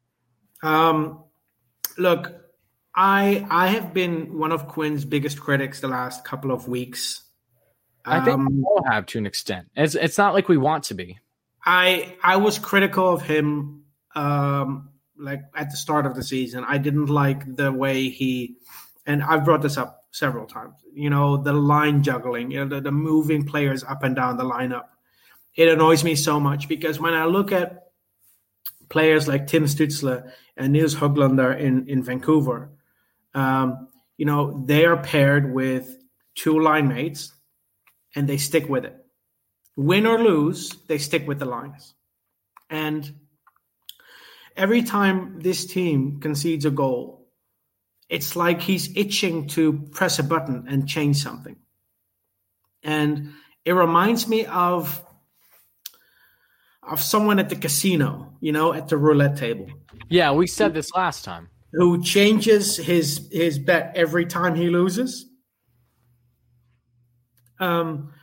[0.63, 1.23] Um,
[1.97, 2.33] look,
[2.95, 7.23] I I have been one of Quinn's biggest critics the last couple of weeks.
[8.05, 9.69] I think um, we all have to an extent.
[9.75, 11.19] It's it's not like we want to be.
[11.65, 16.63] I I was critical of him um, like at the start of the season.
[16.67, 18.55] I didn't like the way he,
[19.05, 20.75] and I've brought this up several times.
[20.93, 24.43] You know, the line juggling, you know, the, the moving players up and down the
[24.43, 24.85] lineup.
[25.55, 27.91] It annoys me so much because when I look at
[28.89, 32.71] players like Tim Stützle and Nils Hoglander in in Vancouver,
[33.33, 35.97] um, you know, they are paired with
[36.35, 37.33] two line mates,
[38.15, 38.95] and they stick with it.
[39.75, 41.93] Win or lose, they stick with the lines,
[42.69, 43.13] and
[44.55, 47.27] every time this team concedes a goal,
[48.09, 51.55] it's like he's itching to press a button and change something.
[52.83, 55.01] And it reminds me of
[56.83, 59.67] of someone at the casino, you know, at the roulette table.
[60.07, 61.49] Yeah, we said this last time.
[61.73, 65.25] Who changes his his bet every time he loses.
[67.59, 68.13] Um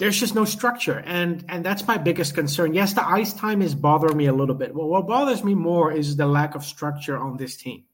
[0.00, 2.72] there's just no structure and and that's my biggest concern.
[2.74, 4.74] Yes the ice time is bothering me a little bit.
[4.74, 7.84] Well what bothers me more is the lack of structure on this team.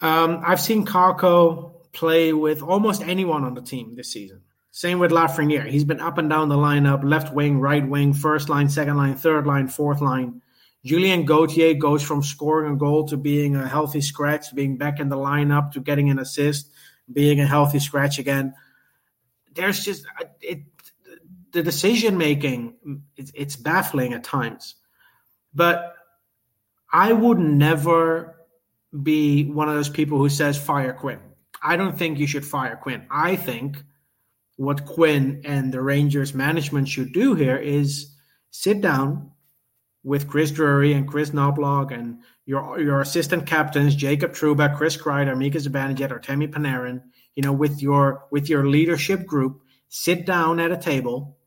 [0.00, 4.40] Um, i've seen Kakko play with almost anyone on the team this season.
[4.72, 5.66] Same with lafreniere.
[5.66, 9.16] He's been up and down the lineup left wing right wing first line second line
[9.16, 10.40] third line fourth line.
[10.82, 15.10] Julien Gauthier goes from scoring a goal to being a healthy scratch, being back in
[15.10, 16.70] the lineup, to getting an assist,
[17.12, 18.54] being a healthy scratch again.
[19.54, 20.62] There's just uh, it,
[21.52, 22.74] the decision making.
[23.16, 24.76] It's, it's baffling at times,
[25.54, 25.94] but
[26.92, 28.36] I would never
[29.02, 31.20] be one of those people who says fire Quinn.
[31.62, 33.06] I don't think you should fire Quinn.
[33.10, 33.82] I think
[34.56, 38.14] what Quinn and the Rangers management should do here is
[38.50, 39.30] sit down
[40.02, 45.36] with Chris Drury and chris Knoblauch and your your assistant captains Jacob Trouba, Chris Kreider,
[45.36, 47.02] Mika Zibanejad, Artemi Panarin.
[47.34, 51.38] You know, with your with your leadership group, sit down at a table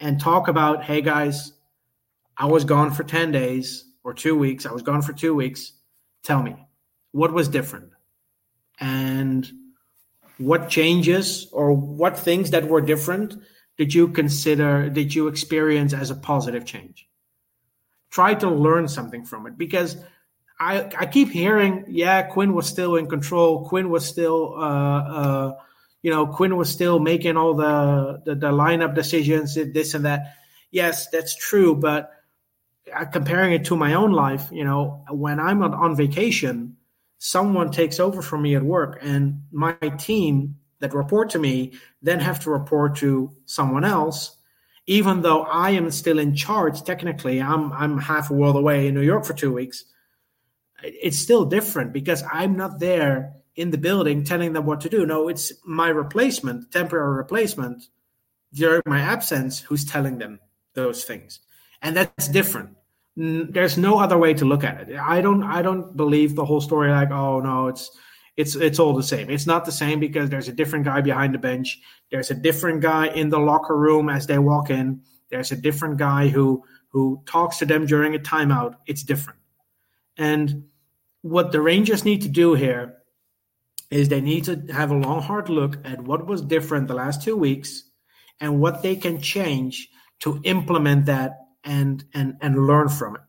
[0.00, 1.52] and talk about, hey guys,
[2.36, 4.66] I was gone for ten days or two weeks.
[4.66, 5.72] I was gone for two weeks.
[6.22, 6.56] Tell me,
[7.12, 7.90] what was different?
[8.80, 9.50] And
[10.38, 13.34] what changes or what things that were different
[13.76, 17.08] did you consider, did you experience as a positive change?
[18.10, 19.96] Try to learn something from it because
[20.60, 23.68] I, I keep hearing, yeah, Quinn was still in control.
[23.68, 25.54] Quinn was still, uh, uh,
[26.02, 30.34] you know, Quinn was still making all the, the, the lineup decisions, this and that.
[30.70, 31.76] Yes, that's true.
[31.76, 32.10] But
[32.92, 36.76] uh, comparing it to my own life, you know, when I'm on, on vacation,
[37.18, 42.20] someone takes over for me at work and my team that report to me then
[42.20, 44.36] have to report to someone else
[44.86, 48.94] even though i am still in charge technically i'm i'm half a world away in
[48.94, 49.84] new york for two weeks
[50.82, 55.04] it's still different because i'm not there in the building telling them what to do
[55.04, 57.82] no it's my replacement temporary replacement
[58.52, 60.38] during my absence who's telling them
[60.74, 61.40] those things
[61.82, 62.78] and that's different
[63.18, 64.96] there's no other way to look at it.
[64.96, 67.90] I don't I don't believe the whole story like oh no it's
[68.36, 69.28] it's it's all the same.
[69.28, 71.80] It's not the same because there's a different guy behind the bench.
[72.12, 75.02] There's a different guy in the locker room as they walk in.
[75.30, 78.74] There's a different guy who who talks to them during a timeout.
[78.86, 79.40] It's different.
[80.18, 80.64] And
[81.22, 82.96] what the Rangers need to do here
[83.90, 87.22] is they need to have a long hard look at what was different the last
[87.22, 87.84] 2 weeks
[88.40, 89.88] and what they can change
[90.20, 93.22] to implement that and and and learn from it.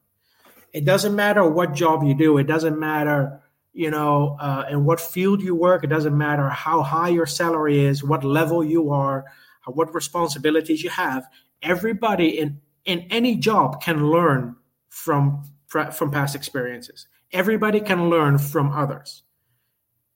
[0.74, 2.38] It doesn't matter what job you do.
[2.38, 3.42] It doesn't matter,
[3.74, 5.84] you know, uh, in what field you work.
[5.84, 9.26] It doesn't matter how high your salary is, what level you are,
[9.66, 11.28] what responsibilities you have.
[11.62, 14.56] Everybody in in any job can learn
[14.90, 17.08] from from past experiences.
[17.32, 19.24] Everybody can learn from others.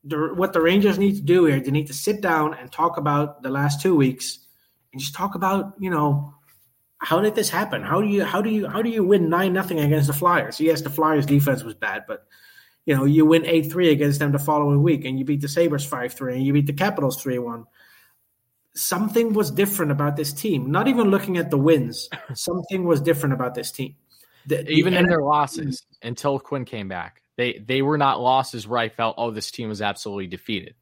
[0.04, 2.98] The, what the Rangers need to do here, they need to sit down and talk
[2.98, 4.40] about the last two weeks
[4.92, 6.34] and just talk about, you know,
[6.98, 7.84] how did this happen?
[7.84, 10.60] How do you how do you how do you win nine nothing against the Flyers?
[10.60, 12.26] Yes, the Flyers defense was bad, but
[12.86, 15.50] you know you win eight three against them the following week, and you beat the
[15.50, 17.66] Sabres five three, and you beat the Capitals three one.
[18.76, 20.72] Something was different about this team.
[20.72, 23.96] Not even looking at the wins, something was different about this team.
[24.48, 28.68] The, even the, in their losses, until Quinn came back, they they were not losses
[28.68, 30.76] where I felt, oh, this team was absolutely defeated,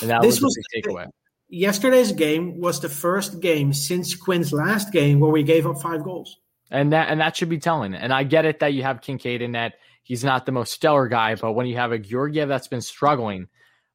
[0.00, 1.06] and that this was, was the takeaway
[1.48, 6.02] yesterday's game was the first game since Quinn's last game where we gave up five
[6.02, 6.38] goals.
[6.70, 7.94] And that and that should be telling.
[7.94, 11.08] And I get it that you have Kinkaid in that he's not the most stellar
[11.08, 13.48] guy, but when you have a Georgiev that's been struggling,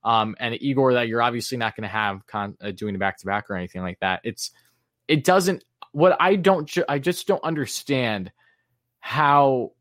[0.03, 3.17] um, and Igor that you're obviously not going to have con- uh, doing a back
[3.17, 4.51] to back or anything like that, it's
[5.07, 5.63] it doesn't.
[5.91, 8.31] What I don't, ju- I just don't understand
[8.99, 9.71] how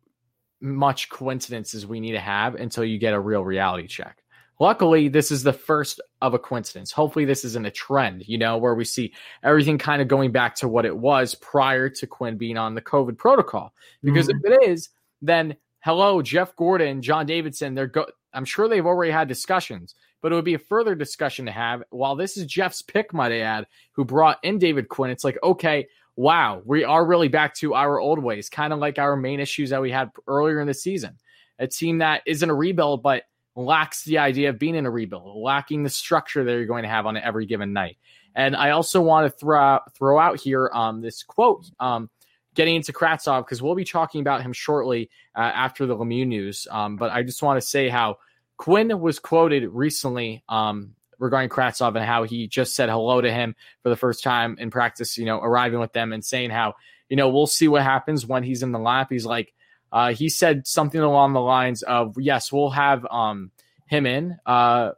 [0.61, 4.22] much coincidences we need to have until you get a real reality check.
[4.61, 6.90] Luckily, this is the first of a coincidence.
[6.90, 9.12] Hopefully, this isn't a trend, you know, where we see
[9.44, 12.83] everything kind of going back to what it was prior to Quinn being on the
[12.83, 13.72] COVID protocol.
[14.02, 14.44] Because mm-hmm.
[14.44, 14.88] if it is,
[15.22, 20.33] then hello, Jeff Gorton, John Davidson, they're go- I'm sure they've already had discussions, but
[20.33, 21.85] it would be a further discussion to have.
[21.90, 25.38] While this is Jeff's pick, might I add, who brought in David Quinn, it's like,
[25.42, 25.87] okay,
[26.18, 29.70] wow, we are really back to our old ways, kind of like our main issues
[29.70, 31.16] that we had earlier in the season.
[31.61, 33.22] A team that isn't a rebuild, but
[33.54, 36.88] lacks the idea of being in a rebuild, lacking the structure that you're going to
[36.88, 37.98] have on every given night.
[38.35, 42.11] And I also want to throw out, throw out here um, this quote, um,
[42.57, 46.66] getting into Kravtsov, because we'll be talking about him shortly uh, after the Lemieux news.
[46.68, 48.18] Um, but I just want to say how
[48.57, 53.54] Quinn was quoted recently um, regarding Kravtsov and how he just said hello to him
[53.83, 56.74] for the first time in practice, you know, arriving with them and saying how,
[57.09, 59.09] you know, we'll see what happens when he's in the lap.
[59.11, 59.52] He's like,
[59.90, 63.50] uh, he said something along the lines of, "Yes, we'll have um,
[63.87, 64.92] him in uh,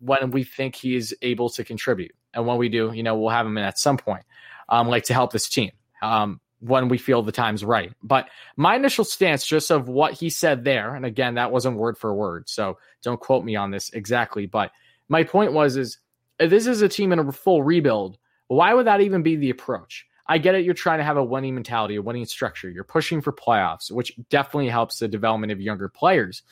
[0.00, 3.30] when we think he is able to contribute, and when we do, you know, we'll
[3.30, 4.24] have him in at some point,
[4.68, 5.70] um, like to help this team
[6.02, 10.28] um, when we feel the time's right." But my initial stance, just of what he
[10.28, 13.90] said there, and again, that wasn't word for word, so don't quote me on this
[13.90, 14.44] exactly.
[14.44, 14.72] But
[15.08, 15.98] my point was, is
[16.40, 18.18] uh, this is a team in a full rebuild.
[18.48, 20.06] Why would that even be the approach?
[20.26, 20.64] I get it.
[20.64, 22.68] You're trying to have a winning mentality, a winning structure.
[22.68, 26.42] You're pushing for playoffs, which definitely helps the development of younger players.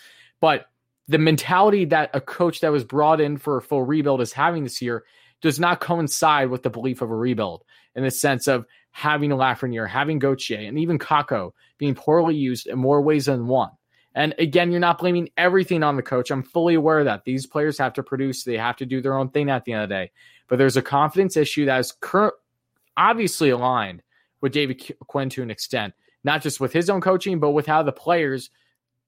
[0.40, 0.66] But
[1.08, 4.64] the mentality that a coach that was brought in for a full rebuild is having
[4.64, 5.04] this year
[5.42, 7.64] does not coincide with the belief of a rebuild
[7.94, 12.78] in the sense of having Lafreniere, having Gauthier, and even Kakko being poorly used in
[12.78, 13.70] more ways than one.
[14.16, 16.30] And again, you're not blaming everything on the coach.
[16.30, 19.28] I'm fully aware that these players have to produce, they have to do their own
[19.28, 20.10] thing at the end of the day.
[20.48, 22.32] But there's a confidence issue that is current,
[22.96, 24.02] obviously aligned
[24.40, 25.92] with David Quinn to an extent,
[26.24, 28.48] not just with his own coaching, but with how the players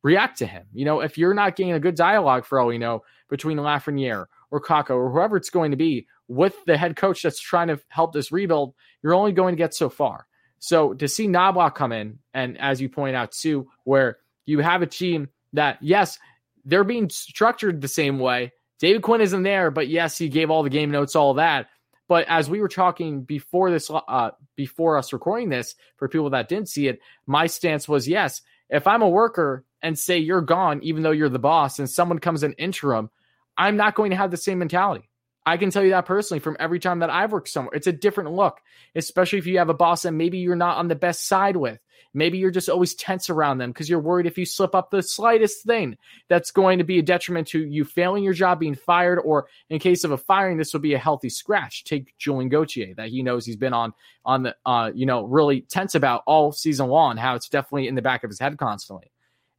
[0.03, 0.67] react to him.
[0.75, 4.27] You know, if you're not getting a good dialogue for all we know between Lafreniere
[4.51, 7.81] or Kakko or whoever it's going to be with the head coach that's trying to
[7.89, 10.27] help this rebuild, you're only going to get so far.
[10.59, 14.81] So to see Knoblauch come in, and as you point out too, where you have
[14.81, 16.19] a team that, yes,
[16.65, 18.53] they're being structured the same way.
[18.79, 21.67] David Quinn isn't there, but yes, he gave all the game notes, all that.
[22.09, 26.49] But as we were talking before this, uh, before us recording this, for people that
[26.49, 28.41] didn't see it, my stance was yes.
[28.71, 32.19] If I'm a worker and say you're gone, even though you're the boss, and someone
[32.19, 33.11] comes in interim,
[33.59, 35.11] I'm not going to have the same mentality.
[35.45, 37.75] I can tell you that personally from every time that I've worked somewhere.
[37.75, 38.61] It's a different look,
[38.95, 41.79] especially if you have a boss that maybe you're not on the best side with.
[42.15, 45.03] Maybe you're just always tense around them because you're worried if you slip up the
[45.03, 45.97] slightest thing,
[46.29, 49.79] that's going to be a detriment to you failing your job, being fired, or in
[49.79, 51.85] case of a firing, this will be a healthy scratch.
[51.85, 53.93] Take Julien Gauthier that he knows he's been on
[54.25, 57.95] on the uh, you know really tense about all season long, how it's definitely in
[57.95, 59.11] the back of his head constantly.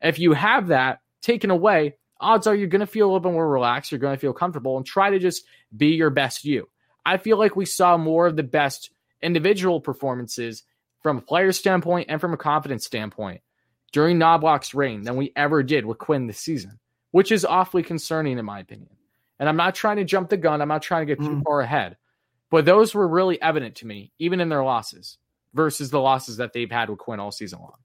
[0.01, 3.33] If you have that taken away, odds are you're going to feel a little bit
[3.33, 3.91] more relaxed.
[3.91, 5.43] You're going to feel comfortable and try to just
[5.75, 6.69] be your best you.
[7.05, 10.63] I feel like we saw more of the best individual performances
[11.01, 13.41] from a player standpoint and from a confidence standpoint
[13.91, 16.79] during Knoblauch's reign than we ever did with Quinn this season,
[17.11, 18.89] which is awfully concerning in my opinion.
[19.39, 20.61] And I'm not trying to jump the gun.
[20.61, 21.43] I'm not trying to get too mm.
[21.43, 21.97] far ahead,
[22.49, 25.17] but those were really evident to me, even in their losses
[25.53, 27.77] versus the losses that they've had with Quinn all season long.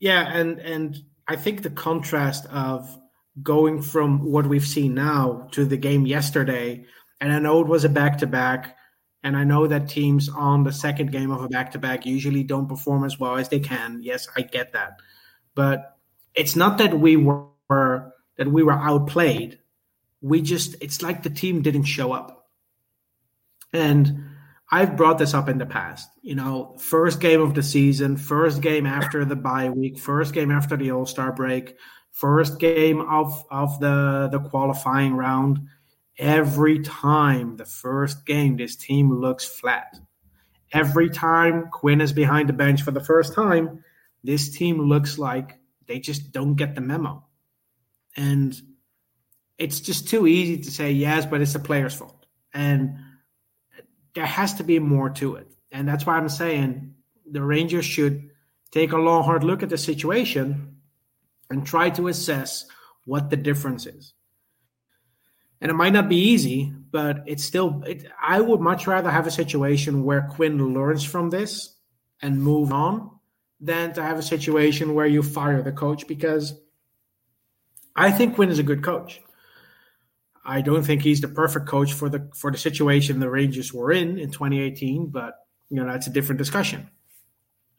[0.00, 2.98] Yeah, and and I think the contrast of
[3.40, 6.84] going from what we've seen now to the game yesterday,
[7.20, 8.76] and I know it was a back to back,
[9.22, 12.42] and I know that teams on the second game of a back to back usually
[12.42, 14.00] don't perform as well as they can.
[14.02, 15.00] Yes, I get that.
[15.54, 15.96] But
[16.34, 19.58] it's not that we were that we were outplayed.
[20.20, 22.48] We just it's like the team didn't show up.
[23.72, 24.30] And
[24.70, 26.08] I've brought this up in the past.
[26.22, 30.50] You know, first game of the season, first game after the bye week, first game
[30.50, 31.76] after the All-Star break,
[32.10, 35.60] first game of of the the qualifying round
[36.22, 39.98] Every time the first game, this team looks flat.
[40.72, 43.82] Every time Quinn is behind the bench for the first time,
[44.22, 45.58] this team looks like
[45.88, 47.24] they just don't get the memo.
[48.16, 48.54] And
[49.58, 52.24] it's just too easy to say yes, but it's the player's fault.
[52.54, 52.98] And
[54.14, 55.52] there has to be more to it.
[55.72, 56.94] And that's why I'm saying
[57.28, 58.30] the Rangers should
[58.70, 60.76] take a long, hard look at the situation
[61.50, 62.64] and try to assess
[63.06, 64.14] what the difference is
[65.62, 67.84] and it might not be easy, but it's still.
[67.86, 71.76] It, I would much rather have a situation where Quinn learns from this
[72.20, 73.08] and move on
[73.60, 76.60] than to have a situation where you fire the coach because
[77.94, 79.22] I think Quinn is a good coach.
[80.44, 83.92] I don't think he's the perfect coach for the for the situation the Rangers were
[83.92, 86.90] in in 2018, but you know that's a different discussion.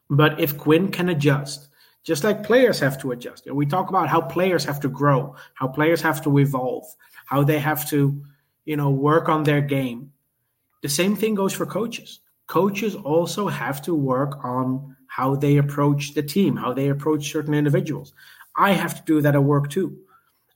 [0.08, 1.68] But if Quinn can adjust,
[2.02, 5.36] just like players have to adjust, and we talk about how players have to grow,
[5.52, 6.86] how players have to evolve,
[7.24, 8.22] how they have to,
[8.64, 10.12] you know, work on their game.
[10.82, 12.20] The same thing goes for coaches.
[12.46, 17.54] Coaches also have to work on how they approach the team, how they approach certain
[17.54, 18.12] individuals.
[18.56, 19.98] I have to do that at work too.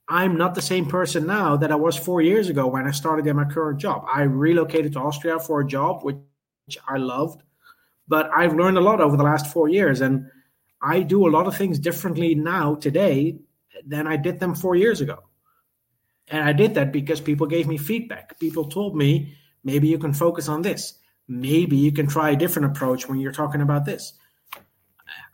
[0.09, 3.26] I'm not the same person now that I was four years ago when I started
[3.26, 4.04] in my current job.
[4.11, 6.16] I relocated to Austria for a job which
[6.87, 7.42] I loved,
[8.07, 10.31] but I've learned a lot over the last four years, and
[10.81, 13.38] I do a lot of things differently now today
[13.87, 15.28] than I did them four years ago.
[16.31, 18.38] And I did that because people gave me feedback.
[18.38, 20.95] People told me, maybe you can focus on this.
[21.27, 24.14] Maybe you can try a different approach when you're talking about this.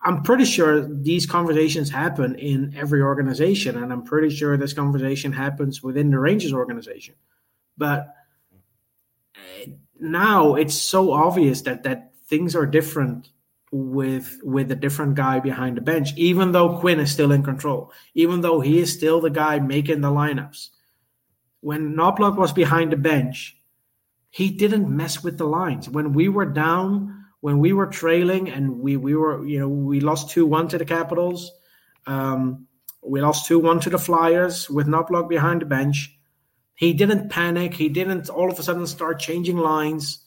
[0.03, 5.33] I'm pretty sure these conversations happen in every organization, and I'm pretty sure this conversation
[5.33, 7.15] happens within the Rangers organization.
[7.77, 8.15] But
[9.35, 13.31] eh, now it's so obvious that that things are different
[13.73, 17.93] with with a different guy behind the bench, even though Quinn is still in control,
[18.15, 20.69] even though he is still the guy making the lineups
[21.65, 23.57] when Knoblauch was behind the bench,
[24.29, 25.89] he didn't mess with the lines.
[25.89, 30.01] When we were down, when we were trailing, and we we were you know we
[30.01, 31.51] lost two one to the Capitals,
[32.07, 32.67] um,
[33.03, 36.15] we lost two one to the Flyers with Knoblauch behind the bench.
[36.75, 37.73] He didn't panic.
[37.73, 40.23] He didn't all of a sudden start changing lines.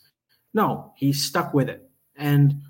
[0.56, 1.88] No, he stuck with it.
[2.16, 2.64] And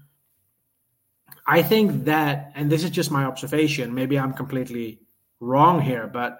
[1.45, 4.99] I think that, and this is just my observation, maybe I'm completely
[5.39, 6.39] wrong here, but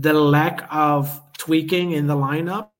[0.00, 2.70] the lack of tweaking in the lineup,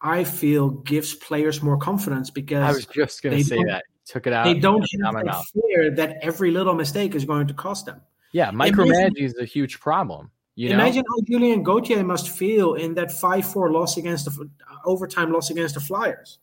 [0.00, 3.82] I feel gives players more confidence because I was just going to say that.
[4.06, 4.44] Took it out.
[4.44, 5.46] they don't took it out have mouth.
[5.54, 8.02] fear that every little mistake is going to cost them.
[8.32, 10.30] Yeah, micromanaging is a huge problem.
[10.56, 14.42] You know, Imagine how Julien Gauthier must feel in that 5 4 loss against the
[14.42, 16.38] uh, overtime loss against the Flyers.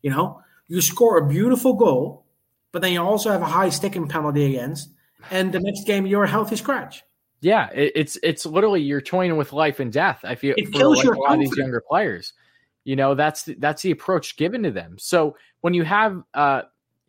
[0.00, 2.24] You know, you score a beautiful goal,
[2.72, 4.88] but then you also have a high sticking penalty against,
[5.30, 7.04] and the next game you're a healthy scratch.
[7.42, 10.20] Yeah, it, it's it's literally you're toying with life and death.
[10.22, 12.32] I feel It for kills like your a lot of these younger players.
[12.84, 14.96] You know, that's the, that's the approach given to them.
[14.98, 16.62] So when you have uh,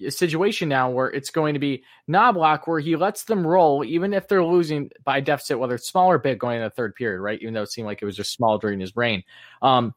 [0.03, 4.13] a situation now where it's going to be Knoblauch, where he lets them roll, even
[4.13, 7.21] if they're losing by deficit, whether it's small or big, going in the third period,
[7.21, 7.39] right?
[7.41, 9.23] Even though it seemed like it was just small during his reign.
[9.61, 9.93] Um,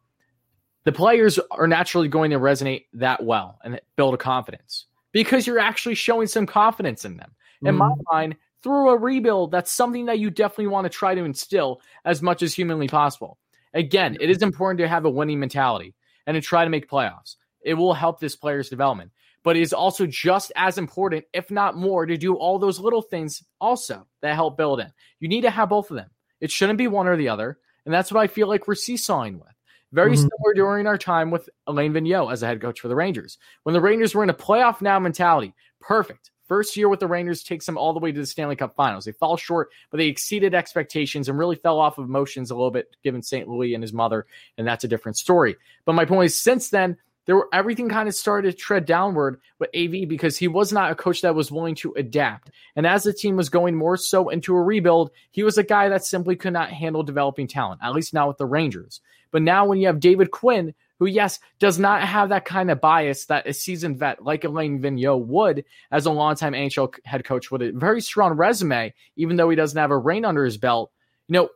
[0.84, 5.59] the players are naturally going to resonate that well and build a confidence because you're
[5.59, 7.32] actually showing some confidence in them.
[7.62, 11.22] In my mind, through a rebuild, that's something that you definitely want to try to
[11.22, 13.38] instill as much as humanly possible.
[13.72, 15.94] Again, it is important to have a winning mentality
[16.26, 17.36] and to try to make playoffs.
[17.60, 19.12] It will help this player's development,
[19.44, 23.02] but it is also just as important, if not more, to do all those little
[23.02, 24.92] things also that help build in.
[25.20, 26.10] You need to have both of them.
[26.40, 27.60] It shouldn't be one or the other.
[27.84, 29.54] And that's what I feel like we're seesawing with.
[29.92, 30.16] Very Mhm.
[30.16, 33.38] similar during our time with Alain Vigneault as a head coach for the Rangers.
[33.62, 36.32] When the Rangers were in a playoff now mentality, perfect.
[36.47, 39.05] First year with the Rangers takes them all the way to the Stanley Cup Finals.
[39.05, 42.70] They fall short, but they exceeded expectations and really fell off of emotions a little
[42.70, 43.49] bit, given St.
[43.49, 44.26] Louis and his mother,
[44.57, 45.57] and that's a different story.
[45.84, 49.40] But my point is, since then, there were everything kind of started to tread downward
[49.59, 52.51] with AV because he was not a coach that was willing to adapt.
[52.76, 55.88] And as the team was going more so into a rebuild, he was a guy
[55.88, 59.01] that simply could not handle developing talent, at least not with the Rangers.
[59.32, 62.80] But now when you have David Quinn, who, yes, does not have that kind of
[62.80, 67.51] bias that a seasoned vet like Alain Vigneault would as a longtime NHL head coach
[67.51, 70.90] with a very strong resume, even though he doesn't have a reign under his belt,
[71.28, 71.49] you know,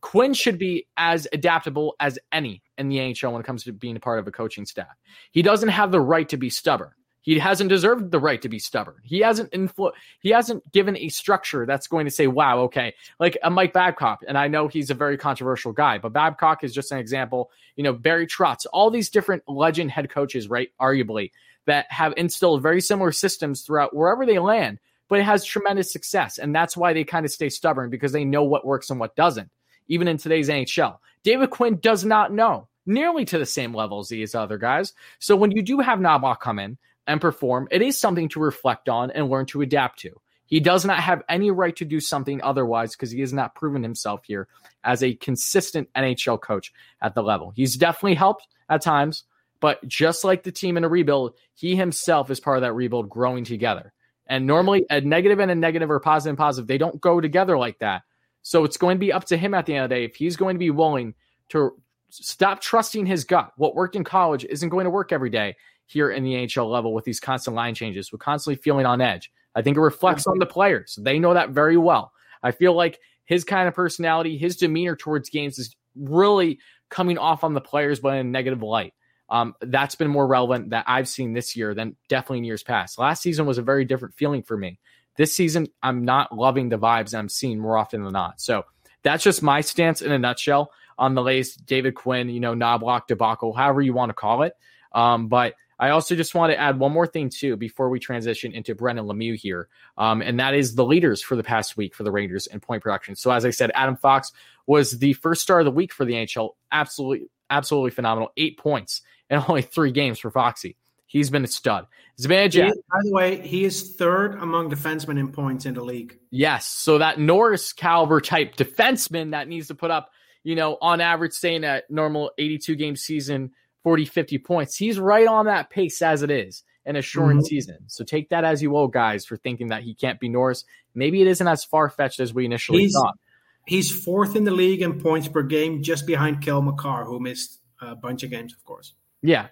[0.00, 3.96] Quinn should be as adaptable as any in the NHL when it comes to being
[3.96, 4.96] a part of a coaching staff.
[5.32, 6.92] He doesn't have the right to be stubborn.
[7.22, 8.96] He hasn't deserved the right to be stubborn.
[9.02, 13.36] He hasn't influ- he hasn't given a structure that's going to say, "Wow, okay." Like
[13.42, 16.92] a Mike Babcock, and I know he's a very controversial guy, but Babcock is just
[16.92, 17.50] an example.
[17.76, 20.70] You know, Barry Trotz, all these different legend head coaches, right?
[20.80, 21.32] Arguably,
[21.66, 26.38] that have instilled very similar systems throughout wherever they land, but it has tremendous success,
[26.38, 29.14] and that's why they kind of stay stubborn because they know what works and what
[29.14, 29.50] doesn't.
[29.88, 34.08] Even in today's NHL, David Quinn does not know nearly to the same level as
[34.08, 34.94] these other guys.
[35.18, 36.78] So when you do have Knoblauch come in
[37.10, 40.10] and perform, it is something to reflect on and learn to adapt to.
[40.46, 43.82] He does not have any right to do something otherwise because he has not proven
[43.82, 44.46] himself here
[44.84, 47.52] as a consistent NHL coach at the level.
[47.54, 49.24] He's definitely helped at times,
[49.58, 53.08] but just like the team in a rebuild, he himself is part of that rebuild
[53.08, 53.92] growing together.
[54.28, 57.58] And normally a negative and a negative or positive and positive, they don't go together
[57.58, 58.02] like that.
[58.42, 60.14] So it's going to be up to him at the end of the day if
[60.14, 61.14] he's going to be willing
[61.50, 61.72] to
[62.10, 63.52] stop trusting his gut.
[63.56, 65.56] What worked in college isn't going to work every day
[65.90, 69.30] here in the NHL level with these constant line changes, with constantly feeling on edge.
[69.54, 70.98] I think it reflects on the players.
[71.00, 72.12] They know that very well.
[72.42, 77.44] I feel like his kind of personality, his demeanor towards games is really coming off
[77.44, 78.94] on the players, but in a negative light.
[79.28, 82.98] Um, that's been more relevant that I've seen this year than definitely in years past.
[82.98, 84.80] Last season was a very different feeling for me.
[85.16, 88.40] This season, I'm not loving the vibes I'm seeing more often than not.
[88.40, 88.64] So
[89.02, 93.06] that's just my stance in a nutshell on the latest David Quinn, you know, Knoblauch
[93.06, 94.54] debacle, however you want to call it.
[94.92, 98.52] Um, but I also just want to add one more thing too before we transition
[98.52, 102.02] into Brendan Lemieux here, um, and that is the leaders for the past week for
[102.02, 103.16] the Rangers in point production.
[103.16, 104.30] So as I said, Adam Fox
[104.66, 106.50] was the first star of the week for the NHL.
[106.70, 108.30] Absolutely, absolutely phenomenal.
[108.36, 109.00] Eight points
[109.30, 110.76] in only three games for Foxy.
[111.06, 111.86] He's been a stud.
[112.20, 116.18] Zibanejad, is- by the way, he is third among defensemen in points in the league.
[116.30, 116.66] Yes.
[116.66, 120.10] So that Norris caliber type defenseman that needs to put up,
[120.44, 123.50] you know, on average, staying at normal 82 game season,
[123.82, 124.76] 40, 50 points.
[124.76, 127.46] He's right on that pace as it is in a shortened Mhm.
[127.46, 127.78] season.
[127.86, 130.64] So take that as you will, guys, for thinking that he can't be Norris.
[130.94, 133.18] Maybe it isn't as far fetched as we initially He's- thought.
[133.66, 137.60] He's fourth in the league in points per game, just behind Cale Makar, who missed
[137.80, 138.94] a bunch of games, of course.
[139.22, 139.48] Yeah.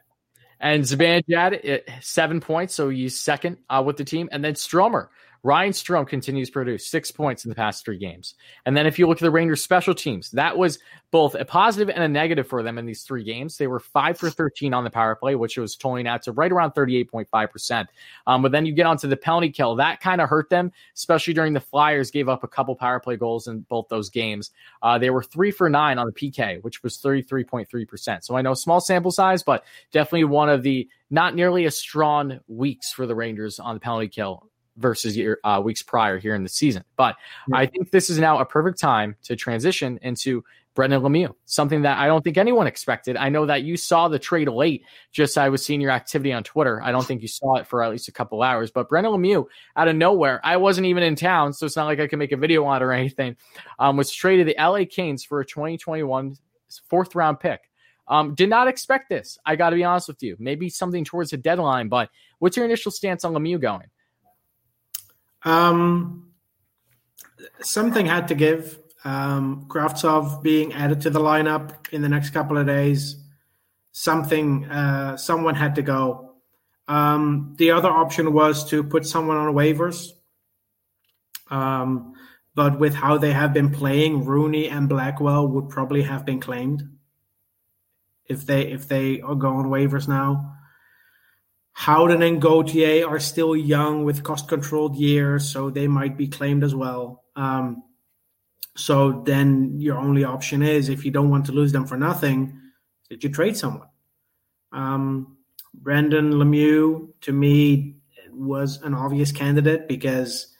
[0.61, 2.75] And Zibanejad, eh, seven points.
[2.75, 4.29] So he's second uh, with the team.
[4.33, 5.11] And then Stromer
[5.49, 8.35] Ryan Strome continues to produce six points in the past three games.
[8.67, 10.79] And then if you look at the Rangers special teams, that was
[11.11, 13.57] both a positive and a negative for them in these three games.
[13.57, 16.53] They were five for 13 on the power play, which was totaling out to right
[16.53, 17.87] around 38.5%.
[18.27, 19.75] Um, but then you get onto the penalty kill.
[19.77, 23.17] That kind of hurt them, especially during the Flyers gave up a couple power play
[23.17, 24.51] goals in both those games.
[24.83, 28.23] Uh, they were three for nine on the PK, which was 33.3%.
[28.23, 32.41] So I know small sample size, but definitely one of the not nearly as strong
[32.49, 34.47] weeks for the Rangers on the penalty kill
[34.79, 36.85] versus your uh, weeks prior here in the season.
[36.97, 37.17] But
[37.49, 37.59] yeah.
[37.59, 40.45] I think this is now a perfect time to transition into
[40.79, 43.17] Brendan Lemieux, something that I don't think anyone expected.
[43.17, 46.45] I know that you saw the trade late, just I was seeing your activity on
[46.45, 46.81] Twitter.
[46.81, 49.47] I don't think you saw it for at least a couple hours, but Brendan Lemieux
[49.75, 52.31] out of nowhere, I wasn't even in town, so it's not like I can make
[52.31, 53.37] a video on it or anything,
[53.81, 56.37] um, was traded the LA Kings for a 2021
[56.89, 57.63] fourth round pick.
[58.07, 59.37] Um, did not expect this.
[59.45, 60.37] I got to be honest with you.
[60.39, 62.09] Maybe something towards the deadline, but
[62.39, 63.89] what's your initial stance on Lemieux going?
[65.49, 66.31] Um,
[67.61, 68.79] something had to give.
[69.05, 73.17] Um, Kravtsov being added to the lineup in the next couple of days.
[73.93, 76.35] Something, uh, someone had to go.
[76.87, 80.13] Um, the other option was to put someone on waivers.
[81.51, 82.15] Um,
[82.55, 86.83] but with how they have been playing, Rooney and Blackwell would probably have been claimed
[88.27, 90.58] if they if they are going waivers now.
[91.79, 96.65] Howden and Gauthier are still young with cost controlled years, so they might be claimed
[96.65, 97.23] as well.
[97.37, 97.85] Um,
[98.77, 102.61] so then your only option is if you don't want to lose them for nothing,
[103.09, 103.87] that you trade someone.
[104.73, 105.37] Um,
[105.73, 107.99] Brendan Lemieux to me
[108.33, 110.53] was an obvious candidate because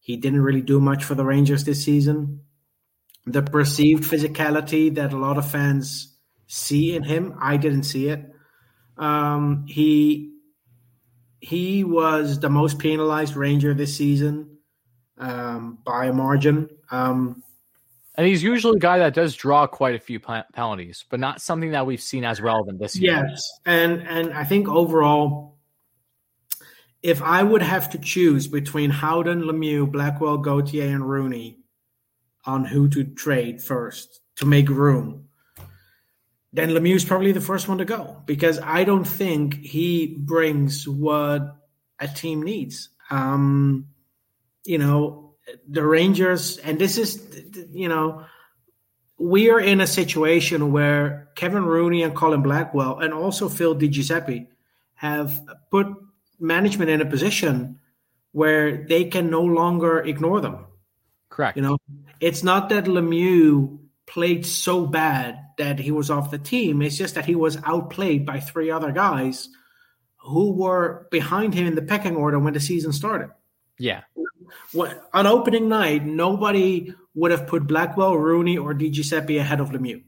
[0.00, 2.42] he didn't really do much for the Rangers this season.
[3.24, 6.14] The perceived physicality that a lot of fans
[6.46, 8.34] see in him, I didn't see it.
[8.98, 10.34] Um, he
[11.40, 14.58] he was the most penalized Ranger this season
[15.18, 16.68] um, by a margin.
[16.90, 17.42] Um,
[18.16, 21.70] and he's usually a guy that does draw quite a few penalties, but not something
[21.70, 23.24] that we've seen as relevant this year.
[23.28, 25.56] Yes, and and I think overall,
[27.00, 31.58] if I would have to choose between Howden, Lemieux, Blackwell, Gauthier, and Rooney
[32.44, 35.27] on who to trade first to make room,
[36.52, 40.88] then Lemieux is probably the first one to go because I don't think he brings
[40.88, 41.56] what
[41.98, 42.88] a team needs.
[43.10, 43.86] Um,
[44.64, 45.34] you know,
[45.68, 47.22] the Rangers, and this is,
[47.70, 48.24] you know,
[49.18, 53.88] we are in a situation where Kevin Rooney and Colin Blackwell and also Phil Di
[53.88, 54.46] Giuseppe
[54.94, 55.40] have
[55.70, 55.88] put
[56.38, 57.80] management in a position
[58.32, 60.66] where they can no longer ignore them.
[61.28, 61.56] Correct.
[61.56, 61.78] You know,
[62.20, 63.78] it's not that Lemieux
[64.08, 66.82] played so bad that he was off the team.
[66.82, 69.48] It's just that he was outplayed by three other guys
[70.16, 73.30] who were behind him in the pecking order when the season started.
[73.78, 74.02] Yeah.
[75.12, 80.02] on opening night, nobody would have put Blackwell, Rooney, or Di Giuseppe ahead of Lemieux.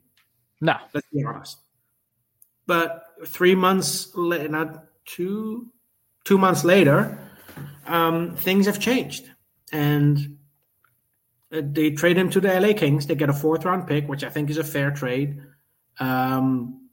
[0.60, 0.76] No.
[0.92, 1.58] Let's be honest.
[2.66, 5.68] But three months, later, not two,
[6.24, 7.18] two months later,
[7.86, 9.30] um, things have changed.
[9.72, 10.38] And
[11.52, 13.06] uh, they trade him to the LA Kings.
[13.06, 15.42] They get a fourth round pick, which I think is a fair trade.
[15.98, 16.88] Um,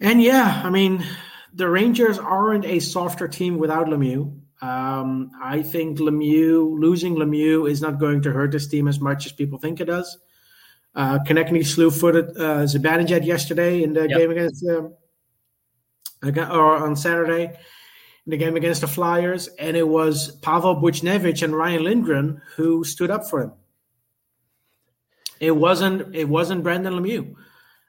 [0.00, 1.04] and yeah, I mean,
[1.52, 4.40] the Rangers aren't a softer team without Lemieux.
[4.60, 9.26] Um, I think Lemieux losing Lemieux is not going to hurt this team as much
[9.26, 10.18] as people think it does.
[10.94, 14.18] Uh, Konecny slew-footed uh, Zibanejad yesterday in the yep.
[14.18, 14.82] game against uh,
[16.22, 17.56] or on Saturday
[18.26, 22.84] in the game against the Flyers, and it was Pavel Buchnevich and Ryan Lindgren who
[22.84, 23.52] stood up for him.
[25.40, 27.34] It wasn't it wasn't Brendan Lemieux.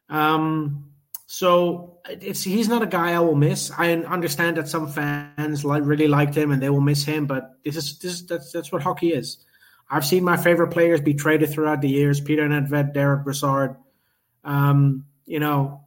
[0.09, 0.91] Um,
[1.25, 3.71] so it's he's not a guy I will miss.
[3.75, 7.57] I understand that some fans like really liked him and they will miss him, but
[7.63, 9.37] this is this that's that's what hockey is.
[9.89, 13.77] I've seen my favorite players be traded throughout the years: Peter Nedved, Derek Brassard.
[14.43, 15.81] Um, you know,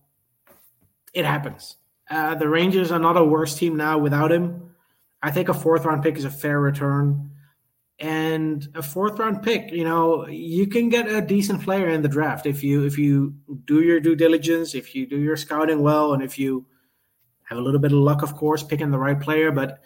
[1.14, 1.76] it happens.
[2.10, 4.74] Uh, the Rangers are not a worse team now without him.
[5.22, 7.32] I think a fourth round pick is a fair return.
[7.98, 12.08] And a fourth round pick, you know, you can get a decent player in the
[12.08, 13.34] draft if you if you
[13.64, 16.66] do your due diligence, if you do your scouting well, and if you
[17.48, 19.50] have a little bit of luck, of course, picking the right player.
[19.50, 19.82] But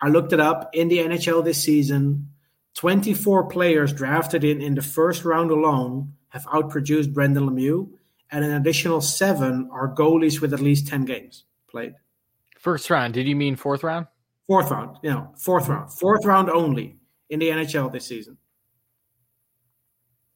[0.00, 2.28] I looked it up in the NHL this season.
[2.74, 7.90] 24 players drafted in in the first round alone have outproduced Brendan Lemieux,
[8.30, 11.46] and an additional seven are goalies with at least 10 games
[11.76, 11.94] played.
[12.58, 13.12] First round.
[13.12, 14.06] Did you mean fourth round?
[14.46, 14.96] Fourth round.
[15.02, 15.92] You know, fourth round.
[15.92, 16.96] Fourth round only
[17.28, 18.38] in the NHL this season.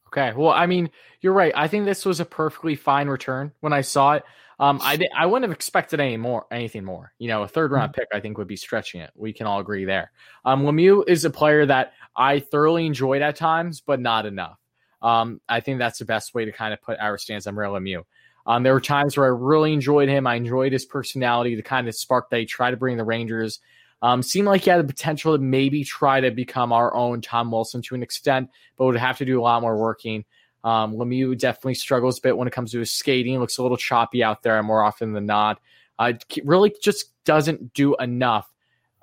[0.07, 0.33] Okay.
[0.35, 1.53] Well, I mean, you're right.
[1.55, 4.23] I think this was a perfectly fine return when I saw it.
[4.59, 7.13] Um, I I wouldn't have expected any more, anything more.
[7.17, 9.09] You know, a third round pick, I think, would be stretching it.
[9.15, 10.11] We can all agree there.
[10.45, 14.59] Um, Lemieux is a player that I thoroughly enjoyed at times, but not enough.
[15.01, 17.79] Um, I think that's the best way to kind of put our stance on Mario
[17.79, 18.03] Lemieux.
[18.45, 20.27] Um, there were times where I really enjoyed him.
[20.27, 23.59] I enjoyed his personality, the kind of spark that he tried to bring the Rangers.
[24.01, 27.51] Um, seemed like he had the potential to maybe try to become our own Tom
[27.51, 30.25] Wilson to an extent, but would have to do a lot more working.
[30.63, 33.39] Um, Lemieux definitely struggles a bit when it comes to his skating.
[33.39, 35.59] Looks a little choppy out there more often than not.
[35.99, 36.13] Uh,
[36.43, 38.51] really just doesn't do enough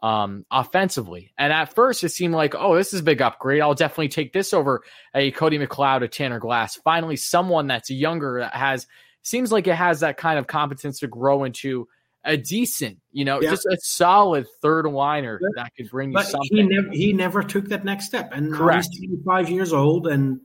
[0.02, 1.32] um, offensively.
[1.38, 3.60] And at first, it seemed like, oh, this is a big upgrade.
[3.60, 4.82] I'll definitely take this over
[5.14, 6.76] a Cody McLeod, a Tanner Glass.
[6.76, 8.86] Finally, someone that's younger that has
[9.28, 11.88] seems like it has that kind of competence to grow into
[12.24, 13.50] a decent, you know, yeah.
[13.50, 16.48] just a solid third liner but, that could bring you something.
[16.50, 18.88] He never he never took that next step, and Correct.
[18.90, 20.40] he's 25 years old, and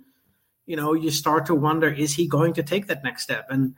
[0.66, 3.48] you know, you start to wonder, is he going to take that next step?
[3.50, 3.76] And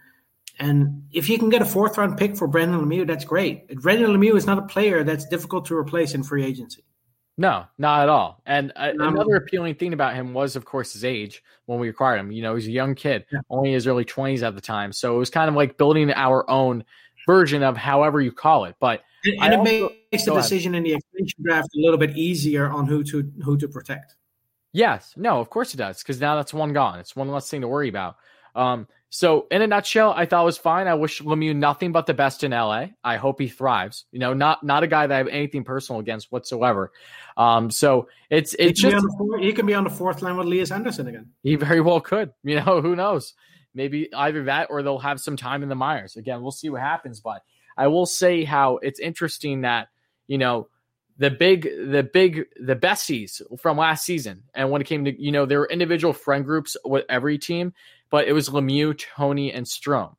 [0.59, 3.67] and if you can get a fourth round pick for Brendan Lemieux, that's great.
[3.81, 6.83] Brendan Lemieux is not a player that's difficult to replace in free agency.
[7.37, 8.41] No, not at all.
[8.45, 11.89] And uh, um, another appealing thing about him was, of course, his age when we
[11.89, 12.31] acquired him.
[12.31, 13.39] You know, he's a young kid, yeah.
[13.49, 14.93] only his early 20s at the time.
[14.93, 16.85] So it was kind of like building our own
[17.25, 18.75] version of however you call it.
[18.79, 22.15] But and, and it also, makes the decision in the expansion draft a little bit
[22.15, 24.15] easier on who to who to protect.
[24.71, 26.99] Yes, no, of course it does, because now that's one gone.
[26.99, 28.17] It's one less thing to worry about.
[28.55, 30.87] Um, so in a nutshell, I thought it was fine.
[30.87, 32.87] I wish Lemieux nothing but the best in LA.
[33.03, 34.05] I hope he thrives.
[34.11, 36.91] You know, not not a guy that I have anything personal against whatsoever.
[37.37, 39.07] Um, so it's it's he just
[39.39, 41.31] he can be on the fourth line with Lias Andersson again.
[41.43, 42.33] He very well could.
[42.43, 43.33] You know, who knows?
[43.73, 46.15] Maybe either that or they'll have some time in the Myers.
[46.15, 47.19] Again, we'll see what happens.
[47.19, 47.41] But
[47.77, 49.89] I will say how it's interesting that
[50.27, 50.67] you know
[51.17, 55.31] the big the big the besties from last season and when it came to you
[55.31, 57.73] know there were individual friend groups with every team
[58.09, 60.15] but it was lemieux tony and strome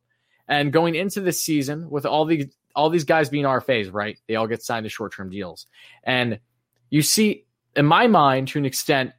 [0.48, 4.18] and going into this season with all these all these guys being rfas right?
[4.28, 5.66] They all get signed to short-term deals.
[6.04, 6.40] And
[6.90, 9.12] you see in my mind to an extent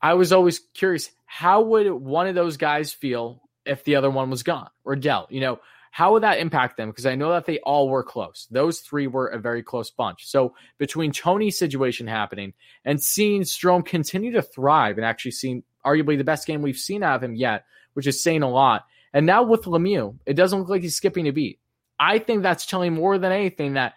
[0.00, 4.28] i was always curious how would one of those guys feel if the other one
[4.30, 4.70] was gone?
[4.84, 5.60] Or dealt you know
[5.92, 6.88] how would that impact them?
[6.88, 8.48] Because I know that they all were close.
[8.50, 10.26] Those three were a very close bunch.
[10.26, 16.16] So between Tony's situation happening and seeing Strome continue to thrive and actually seeing arguably
[16.16, 18.86] the best game we've seen out of him yet, which is saying a lot.
[19.12, 21.60] And now with Lemieux, it doesn't look like he's skipping a beat.
[22.00, 23.92] I think that's telling more than anything that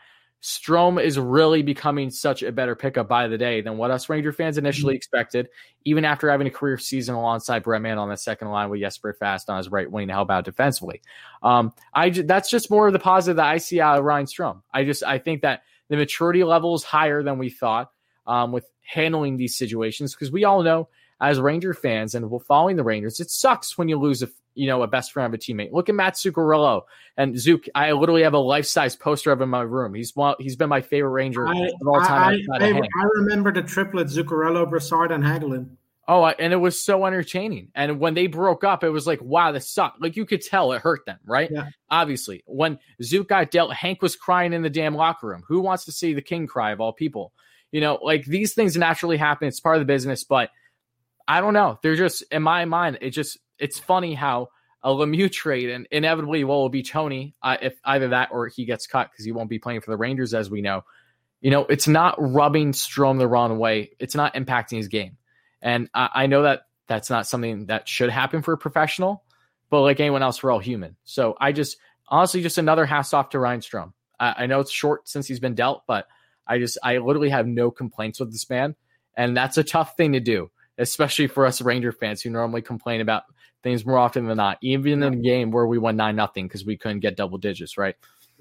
[0.45, 4.31] Strome is really becoming such a better pickup by the day than what us Ranger
[4.31, 4.97] fans initially mm-hmm.
[4.97, 5.49] expected,
[5.85, 9.49] even after having a career season alongside Breadman on the second line with Jesper Fast
[9.49, 11.01] on his right wing to help out defensively.
[11.41, 14.61] Um, I that's just more of the positive that I see out of Ryan Strome.
[14.71, 17.89] I just I think that the maturity level is higher than we thought
[18.27, 20.89] um, with handling these situations because we all know
[21.19, 24.81] as Ranger fans and following the Rangers, it sucks when you lose a you know,
[24.81, 25.71] a best friend of a teammate.
[25.71, 26.83] Look at Matt Zuccarello
[27.17, 27.65] and Zook.
[27.75, 29.93] I literally have a life size poster of him in my room.
[29.93, 32.41] He's one, he's been my favorite Ranger I, of all time.
[32.53, 35.69] I, I, I, remember the triplet Zuccarello, Brassard, and Hagelin.
[36.07, 37.69] Oh, and it was so entertaining.
[37.73, 40.01] And when they broke up, it was like, wow, this sucked.
[40.01, 41.49] Like you could tell it hurt them, right?
[41.51, 41.69] Yeah.
[41.89, 45.43] Obviously, when Zook got dealt, Hank was crying in the damn locker room.
[45.47, 47.33] Who wants to see the king cry of all people?
[47.71, 49.47] You know, like these things naturally happen.
[49.47, 50.51] It's part of the business, but
[51.27, 51.79] I don't know.
[51.81, 52.99] They're just in my mind.
[53.01, 54.49] It just it's funny how
[54.83, 58.65] a Lemieux trade and inevitably well will be Tony uh, if either that or he
[58.65, 60.83] gets cut because he won't be playing for the Rangers as we know.
[61.41, 63.91] You know, it's not rubbing Strome the wrong way.
[63.99, 65.17] It's not impacting his game,
[65.61, 69.23] and I, I know that that's not something that should happen for a professional.
[69.71, 70.95] But like anyone else, we're all human.
[71.03, 71.77] So I just
[72.07, 73.93] honestly just another hats off to Ryan Strome.
[74.19, 76.07] I, I know it's short since he's been dealt, but
[76.47, 78.75] I just I literally have no complaints with this man,
[79.17, 83.01] and that's a tough thing to do especially for us Ranger fans who normally complain
[83.01, 83.23] about
[83.63, 86.65] things more often than not, even in a game where we won nine nothing because
[86.65, 87.95] we couldn't get double digits, right?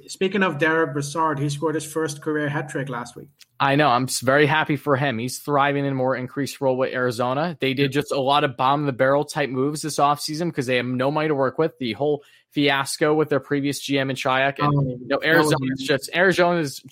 [0.06, 3.28] Speaking of Derek Brassard, he scored his first career hat trick last week.
[3.60, 3.88] I know.
[3.88, 5.18] I'm very happy for him.
[5.18, 7.56] He's thriving in a more increased role with Arizona.
[7.60, 10.76] They did just a lot of bomb the barrel type moves this offseason because they
[10.76, 11.78] have no money to work with.
[11.78, 14.64] The whole fiasco with their previous GM and Chayka.
[14.64, 16.82] And um, you know, Arizona is just Arizona is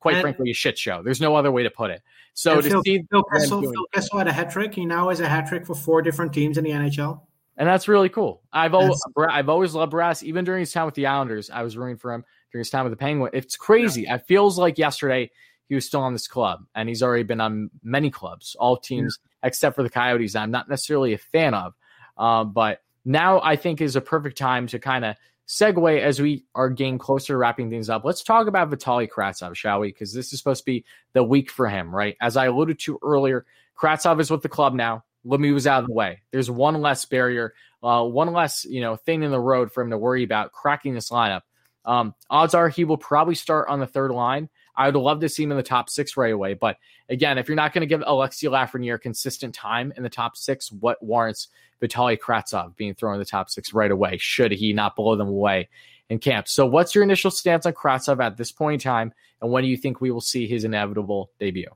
[0.00, 1.02] quite and, frankly a shit show.
[1.02, 2.02] There's no other way to put it.
[2.34, 4.74] So to Phil, see Phil Kessel, Phil Kessel had a hat trick.
[4.74, 7.20] He now has a hat trick for four different teams in the NHL.
[7.56, 8.42] And that's really cool.
[8.52, 10.22] I've always I've always loved Brass.
[10.22, 12.84] Even during his time with the Islanders, I was rooting for him during his time
[12.84, 13.30] with the Penguin.
[13.34, 14.02] It's crazy.
[14.02, 14.14] Yeah.
[14.14, 15.30] It feels like yesterday
[15.68, 19.18] he was still on this club, and he's already been on many clubs, all teams
[19.22, 19.48] yeah.
[19.48, 20.34] except for the Coyotes.
[20.34, 21.74] I'm not necessarily a fan of,
[22.16, 25.16] um, but now I think is a perfect time to kind of
[25.48, 28.04] segue as we are getting closer to wrapping things up.
[28.04, 29.88] Let's talk about Vitali Kravtsov, shall we?
[29.88, 32.16] Because this is supposed to be the week for him, right?
[32.20, 33.44] As I alluded to earlier,
[33.80, 35.04] Kravtsov is with the club now.
[35.26, 36.22] Lemieux was out of the way.
[36.30, 39.90] There's one less barrier, uh, one less you know thing in the road for him
[39.90, 41.42] to worry about cracking this lineup.
[41.84, 44.48] Um, odds are he will probably start on the third line.
[44.76, 46.54] I would love to see him in the top six right away.
[46.54, 46.76] But
[47.08, 50.70] again, if you're not going to give Alexi Lafreniere consistent time in the top six,
[50.72, 51.48] what warrants
[51.80, 54.16] Vitaly Kravtsov being thrown in the top six right away?
[54.18, 55.68] Should he not blow them away
[56.08, 56.48] in camp?
[56.48, 59.68] So, what's your initial stance on Kravtsov at this point in time, and when do
[59.68, 61.70] you think we will see his inevitable debut?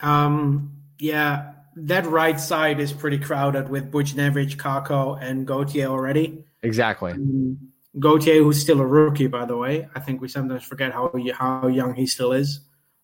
[0.00, 6.44] Um, yeah, that right side is pretty crowded with Buchnevich, Kakko, and Gauthier already.
[6.62, 7.12] Exactly.
[7.12, 7.58] Um,
[7.98, 9.88] Gauthier, who's still a rookie, by the way.
[9.94, 12.60] I think we sometimes forget how how young he still is.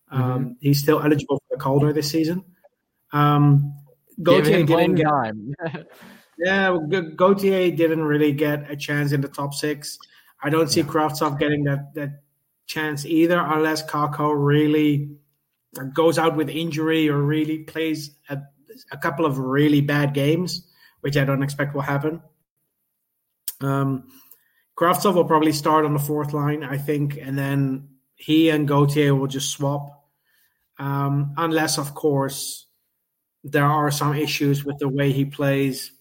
[0.09, 0.51] Um, mm-hmm.
[0.59, 2.43] He's still eligible for the Calder this season.
[3.11, 3.73] Um,
[4.21, 5.07] Gauthier didn't get
[6.37, 6.77] yeah,
[7.15, 9.97] Gauthier didn't really get a chance in the top six.
[10.41, 11.35] I don't see yeah.
[11.39, 12.21] Getting that that
[12.67, 15.17] chance either, unless Kakko really
[15.93, 18.39] goes out with injury or really plays a,
[18.91, 20.67] a couple of really bad games,
[21.01, 22.21] which I don't expect will happen.
[23.61, 24.07] Um,
[24.77, 29.15] Kravtsov will probably start on the fourth line, I think, and then he and Gauthier
[29.15, 30.03] will just swap.
[30.77, 32.65] Um, unless, of course,
[33.43, 35.91] there are some issues with the way he plays.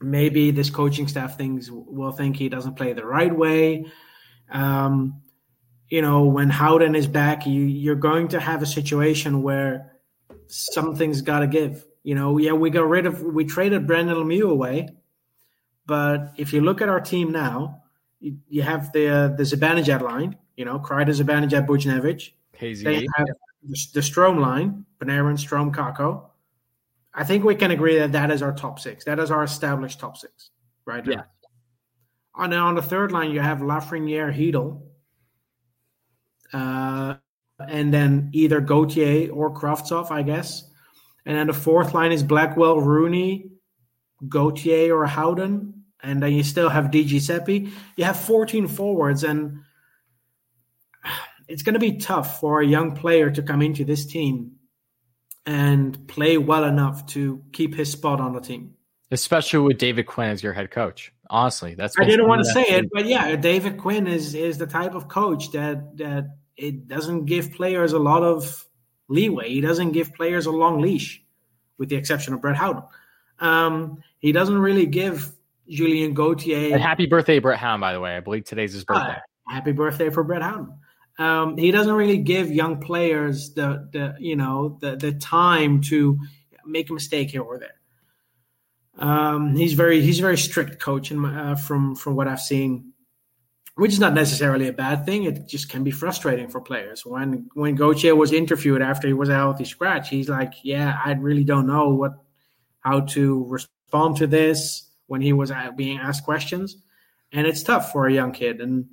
[0.00, 3.86] Maybe this coaching staff thinks will think he doesn't play the right way.
[4.50, 5.22] Um,
[5.88, 9.92] you know, when Howden is back, you you're going to have a situation where
[10.48, 11.84] something's got to give.
[12.02, 14.88] You know, yeah, we got rid of we traded Brendan Lemieux away,
[15.86, 17.82] but if you look at our team now,
[18.20, 20.36] you, you have the uh, the Zibanejad line.
[20.56, 22.32] You know, Kreider, Zibanejad, Buchnevich.
[22.58, 22.84] KZ.
[22.84, 23.26] They have
[23.62, 26.30] the, the Strome line, Panarin, Strome, Kakko.
[27.14, 29.04] I think we can agree that that is our top six.
[29.04, 30.50] That is our established top six,
[30.84, 31.06] right?
[31.06, 31.22] Yeah.
[32.34, 34.82] On, on the third line, you have Lafreniere, Chytil,
[36.52, 37.14] uh,
[37.66, 40.70] and then either Gauthier or Kravtsov, I guess.
[41.24, 43.50] And then the fourth line is Blackwell, Rooney,
[44.28, 47.70] Gauthier or Howden, and then you still have Di Giuseppe.
[47.96, 49.60] You have 14 forwards, and
[51.48, 54.52] it's going to be tough for a young player to come into this team
[55.46, 58.74] and play well enough to keep his spot on the team.
[59.10, 61.12] Especially with David Quinn as your head coach.
[61.30, 64.66] Honestly, that's I didn't want to say it, but yeah, David Quinn is is the
[64.66, 68.64] type of coach that that it doesn't give players a lot of
[69.08, 69.48] leeway.
[69.48, 71.22] He doesn't give players a long leash,
[71.78, 72.82] with the exception of Brett Howden.
[73.38, 75.35] Um, he doesn't really give
[75.68, 76.72] Julien Gauthier.
[76.72, 78.16] And happy birthday, Brett Howden, by the way.
[78.16, 79.16] I believe today's his birthday.
[79.16, 80.78] Uh, happy birthday for Brett Howden.
[81.18, 86.18] Um, he doesn't really give young players the, the you know the the time to
[86.66, 87.74] make a mistake here or there.
[88.98, 92.92] Um, he's very he's a very strict coach, my, uh, from from what I've seen,
[93.76, 95.24] which is not necessarily a bad thing.
[95.24, 97.06] It just can be frustrating for players.
[97.06, 101.12] When when Gauthier was interviewed after he was a healthy scratch, he's like, "Yeah, I
[101.12, 102.12] really don't know what
[102.80, 106.76] how to respond to this when he was being asked questions.
[107.32, 108.60] And it's tough for a young kid.
[108.60, 108.86] And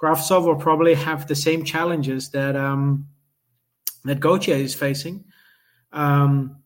[0.00, 3.08] Kravtsov will probably have the same challenges that um,
[4.04, 5.24] that Gauthier is facing.
[5.92, 6.56] Um,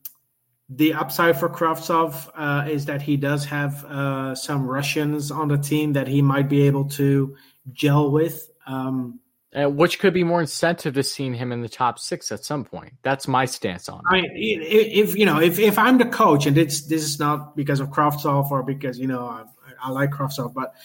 [0.69, 5.57] the upside for Kravtsov uh, is that he does have uh, some Russians on the
[5.57, 7.35] team that he might be able to
[7.71, 8.49] gel with.
[8.65, 9.19] Um,
[9.55, 12.65] uh, which could be more incentive to seeing him in the top six at some
[12.65, 12.93] point.
[13.03, 14.03] That's my stance on it.
[14.09, 17.55] I mean, if you know, if, if I'm the coach, and it's this is not
[17.55, 19.45] because of Kravtsov or because you know I,
[19.81, 20.75] I like Kravtsov, but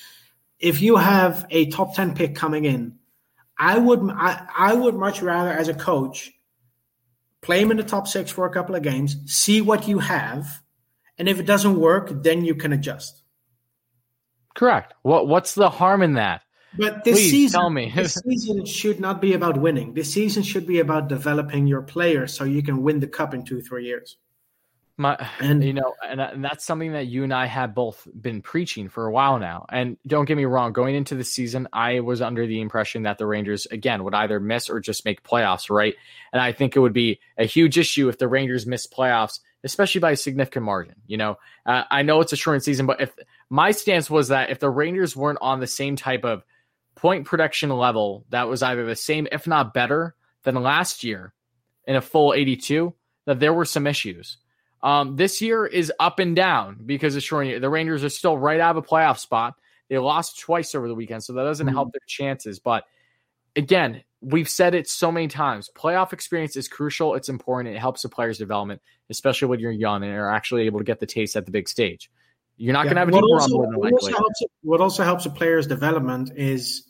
[0.59, 2.99] if you have a top ten pick coming in,
[3.59, 6.33] I would I, I would much rather as a coach
[7.41, 10.63] play him in the top six for a couple of games, see what you have,
[11.19, 13.21] and if it doesn't work, then you can adjust.
[14.55, 14.95] Correct.
[15.03, 16.43] What what's the harm in that?
[16.77, 17.93] But this Please season, tell me.
[17.95, 19.95] this season should not be about winning.
[19.95, 23.45] This season should be about developing your players so you can win the cup in
[23.45, 24.17] two, three years.
[24.97, 28.43] My, and you know, and, and that's something that you and I have both been
[28.43, 29.65] preaching for a while now.
[29.71, 33.17] And don't get me wrong, going into the season, I was under the impression that
[33.17, 35.95] the Rangers again would either miss or just make playoffs, right?
[36.35, 40.03] And I think it would be a huge issue if the Rangers miss playoffs, especially
[40.03, 40.97] by a significant margin.
[41.07, 43.11] You know, uh, I know it's a short season, but if
[43.49, 46.45] my stance was that if the Rangers weren't on the same type of
[47.01, 51.33] point production level that was either the same, if not better, than last year
[51.87, 52.93] in a full 82,
[53.25, 54.37] that there were some issues.
[54.83, 57.61] Um, this year is up and down because of short.
[57.61, 59.55] The Rangers are still right out of a playoff spot.
[59.89, 61.75] They lost twice over the weekend, so that doesn't mm-hmm.
[61.75, 62.59] help their chances.
[62.59, 62.85] But
[63.57, 65.71] again, we've said it so many times.
[65.75, 67.15] Playoff experience is crucial.
[67.15, 67.75] It's important.
[67.75, 71.01] It helps the player's development, especially when you're young and are actually able to get
[71.01, 72.11] the taste at the big stage.
[72.57, 72.95] You're not yeah.
[72.95, 76.33] going to have a what also, what also, helps, what also helps a player's development
[76.37, 76.90] is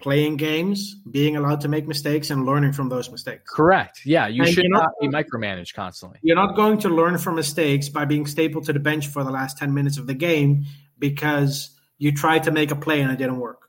[0.00, 3.42] playing games, being allowed to make mistakes, and learning from those mistakes.
[3.48, 4.00] Correct.
[4.04, 6.18] Yeah, you And should not not- be micromanaged constantly.
[6.22, 9.30] You're not going to learn from mistakes by being stapled to the bench for the
[9.30, 10.64] last 10 minutes of the game
[10.98, 13.68] because you tried to make a play and it didn't work.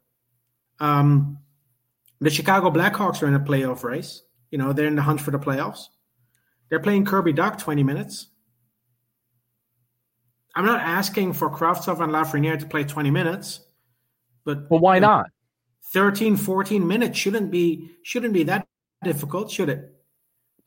[0.80, 1.40] Um,
[2.20, 4.22] the Chicago Blackhawks are in a playoff race.
[4.52, 5.86] You know, they're in the hunt for the playoffs.
[6.70, 8.28] They're playing Kirby Dach 20 minutes.
[10.56, 13.62] I'm not asking for Kravtsov and Lafreniere to play 20 minutes,
[14.44, 15.28] but Well, why not?
[15.94, 18.66] 13, 14 minutes shouldn't be shouldn't be that
[19.04, 19.96] difficult, should it?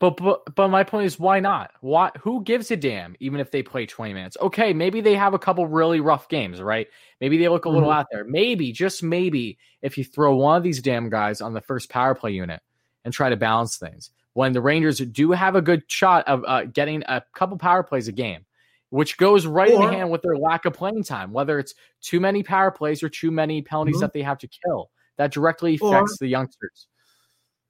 [0.00, 1.70] But, but but my point is why not?
[1.80, 4.36] Why who gives a damn even if they play 20 minutes?
[4.40, 6.88] Okay, maybe they have a couple really rough games, right?
[7.20, 7.94] Maybe they look a little Mhm.
[7.94, 8.24] out there.
[8.24, 12.14] Maybe, just maybe, if you throw one of these damn guys on the first power
[12.14, 12.60] play unit
[13.04, 14.10] and try to balance things.
[14.34, 18.08] When the Rangers do have a good shot of uh, getting a couple power plays
[18.08, 18.44] a game,
[18.90, 22.42] which goes right in hand with their lack of playing time, whether it's too many
[22.42, 24.00] power plays or too many penalties Mhm.
[24.00, 24.90] that they have to kill.
[25.16, 26.88] That directly Or- affects the youngsters.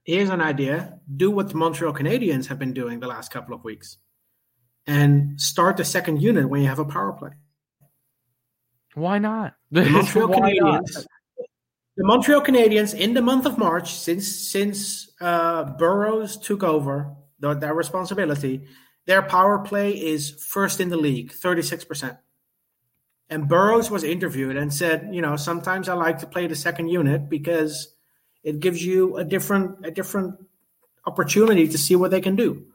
[0.05, 3.64] here's an idea do what the Montreal Canadiens have been doing the last couple of
[3.64, 3.99] weeks
[4.86, 7.30] and start the second unit when you have a power play.
[8.95, 9.55] Why not?
[9.70, 10.84] The Montreal Why not?
[10.84, 11.07] Canadiens,
[11.97, 17.55] the Montreal Canadiens in the month of March, since since uh, Burrows took over their,
[17.55, 18.66] their responsibility,
[19.07, 22.18] their power play is first in the league, 36%.
[23.30, 26.88] And Burrows was interviewed and said, you know, sometimes I like to play the second
[26.88, 27.94] unit because
[28.42, 30.34] it gives you a different a different
[31.06, 32.66] opportunity to see what they can do.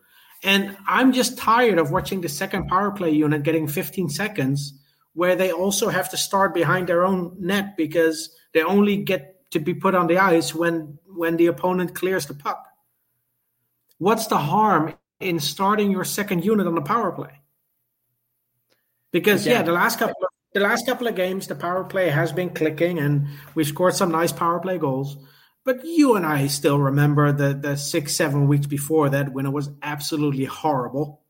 [0.44, 4.74] And I'm just tired of watching the second power play unit getting 15 seconds
[5.14, 9.60] where they also have to start behind their own net because they only get to
[9.60, 12.66] be put on the ice when when the opponent clears the puck.
[13.98, 17.42] What's the harm in starting your second unit on the power play?
[19.12, 22.10] Because yeah, Again- the last couple of, the last couple of games the power play
[22.10, 25.18] has been clicking and we scored some nice power play goals.
[25.66, 29.52] But you and I still remember the the six seven weeks before that when it
[29.52, 31.22] was absolutely horrible.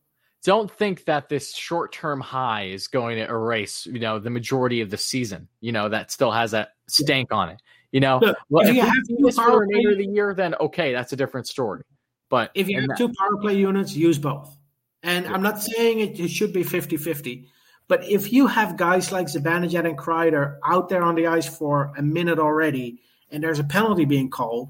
[0.43, 4.89] don't think that this short-term high is going to erase, you know, the majority of
[4.89, 5.49] the season.
[5.59, 7.61] You know, that still has a stank on it.
[7.91, 10.05] You know, Look, well, if if you have this for the power remainder of play-
[10.05, 11.81] the year, then okay, that's a different story.
[12.29, 14.55] But If you have that- two power play units, use both.
[15.03, 17.49] And I'm not saying it, it should be 50 50,
[17.89, 21.91] but if you have guys like Zibanejad and Kreider out there on the ice for
[21.97, 24.69] a minute already and there's a penalty being called,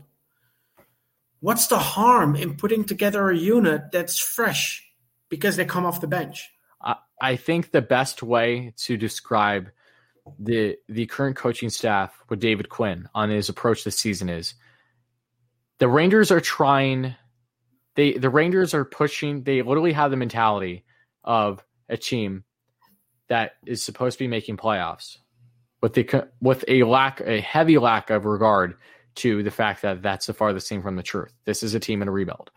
[1.41, 4.89] what's the harm in putting together a unit that's fresh
[5.27, 6.49] because they come off the bench?
[7.21, 9.71] I, think the best way to describe
[10.39, 14.53] the the current coaching staff with David Quinn on his approach this season is
[15.79, 17.15] the Rangers are trying
[17.95, 20.85] they the Rangers are pushing they literally have the mentality
[21.25, 22.45] of a team
[23.29, 25.17] that is supposed to be making playoffs
[25.81, 28.75] with the with a lack a heavy lack of regard
[29.15, 31.33] to the fact that that's the farthest thing from the truth.
[31.45, 32.51] This is a team in a rebuild.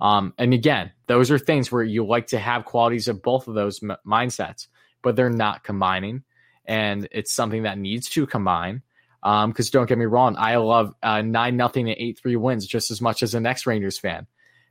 [0.00, 3.54] Um, and again, those are things where you like to have qualities of both of
[3.54, 4.66] those m- mindsets,
[5.02, 6.22] but they're not combining.
[6.66, 8.82] And it's something that needs to combine.
[9.22, 12.92] Because don't get me wrong, I love uh, nine nothing and eight three wins just
[12.92, 14.28] as much as the next Rangers fan.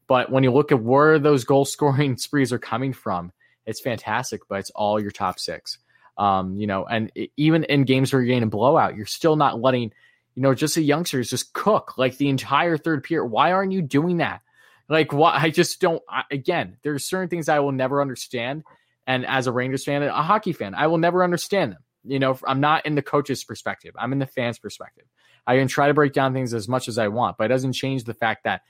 [0.08, 3.34] But when you look at where those goal scoring sprees are coming from,
[3.66, 4.48] it's fantastic.
[4.48, 5.78] But it's all your top six.
[6.18, 9.60] Um, you know, and even in games where you're getting a blowout, you're still not
[9.60, 9.92] letting,
[10.34, 13.26] you know, just the youngsters just cook like the entire third period.
[13.28, 14.42] Why aren't you doing that?
[14.88, 15.36] Like, why?
[15.36, 16.02] I just don't.
[16.08, 18.64] I, again, there's certain things I will never understand,
[19.08, 21.84] and as a Rangers fan, and a hockey fan, I will never understand them.
[22.04, 23.96] You know, I'm not in the coach's perspective.
[23.98, 25.06] I'm in the fans' perspective.
[25.48, 27.74] I can try to break down things as much as I want, but it doesn't
[27.74, 28.62] change the fact that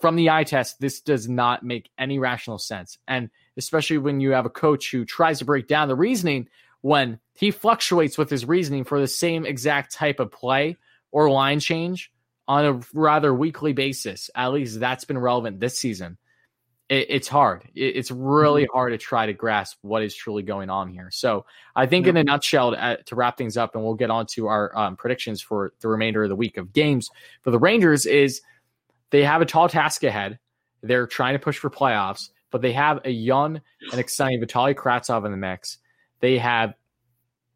[0.00, 2.98] from the eye test, this does not make any rational sense.
[3.06, 6.48] And especially when you have a coach who tries to break down the reasoning
[6.80, 10.76] when he fluctuates with his reasoning for the same exact type of play
[11.12, 12.10] or line change
[12.48, 14.30] on a rather weekly basis.
[14.34, 16.18] At least that's been relevant this season.
[16.88, 17.64] It, it's hard.
[17.74, 21.10] It, it's really hard to try to grasp what is truly going on here.
[21.12, 21.46] So
[21.76, 24.26] I think, in a nutshell, to, uh, to wrap things up, and we'll get on
[24.32, 27.10] to our um, predictions for the remainder of the week of games
[27.42, 28.42] for the Rangers, is
[29.10, 30.38] they have a tall task ahead.
[30.82, 35.24] They're trying to push for playoffs, but they have a young and exciting Vitaly Kravtsov
[35.24, 35.78] in the mix.
[36.20, 36.74] They have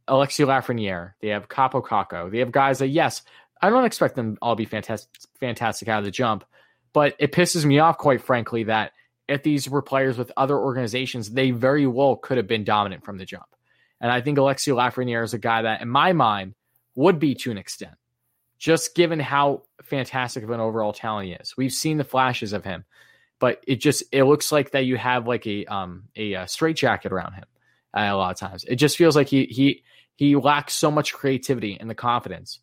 [0.09, 1.15] Alexi Lafreniere.
[1.21, 2.31] They have Kaapo Kakko.
[2.31, 3.23] They have guys that, yes,
[3.61, 6.45] I don't expect them all to be fantastic, fantastic out of the jump,
[6.93, 8.93] but it pisses me off, quite frankly, that
[9.27, 13.17] if these were players with other organizations, they very well could have been dominant from
[13.17, 13.47] the jump.
[14.01, 16.55] And I think Alexi Lafreniere is a guy that, in my mind,
[16.95, 17.95] would be to an extent,
[18.59, 21.57] just given how fantastic of an overall talent he is.
[21.57, 22.85] We've seen the flashes of him,
[23.45, 27.13] but it just it looks like that you have like a um a, uh straitjacket
[27.13, 27.45] around him
[27.95, 28.65] uh, a lot of times.
[28.65, 29.83] It just feels like he he
[30.17, 32.61] he lacks so much creativity and the confidence.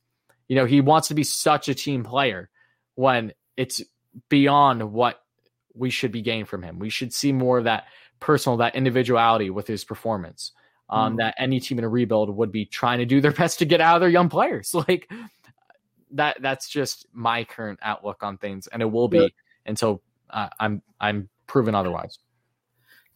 [0.47, 2.49] You know, he wants to be such a team player
[2.95, 3.83] when it's
[4.27, 5.21] beyond what
[5.75, 6.79] we should be getting from him.
[6.79, 7.83] We should see more of that
[8.19, 10.51] personal, that individuality with his performance.
[10.89, 11.17] Um, mm.
[11.17, 13.81] That any team in a rebuild would be trying to do their best to get
[13.81, 14.73] out of their young players.
[14.87, 15.11] Like
[16.13, 19.27] that, that's just my current outlook on things, and it will be yeah.
[19.67, 20.01] until
[20.31, 22.19] I'm I'm proven otherwise.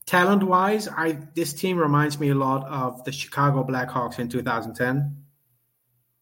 [0.06, 5.16] Talent wise, I this team reminds me a lot of the Chicago Blackhawks in 2010.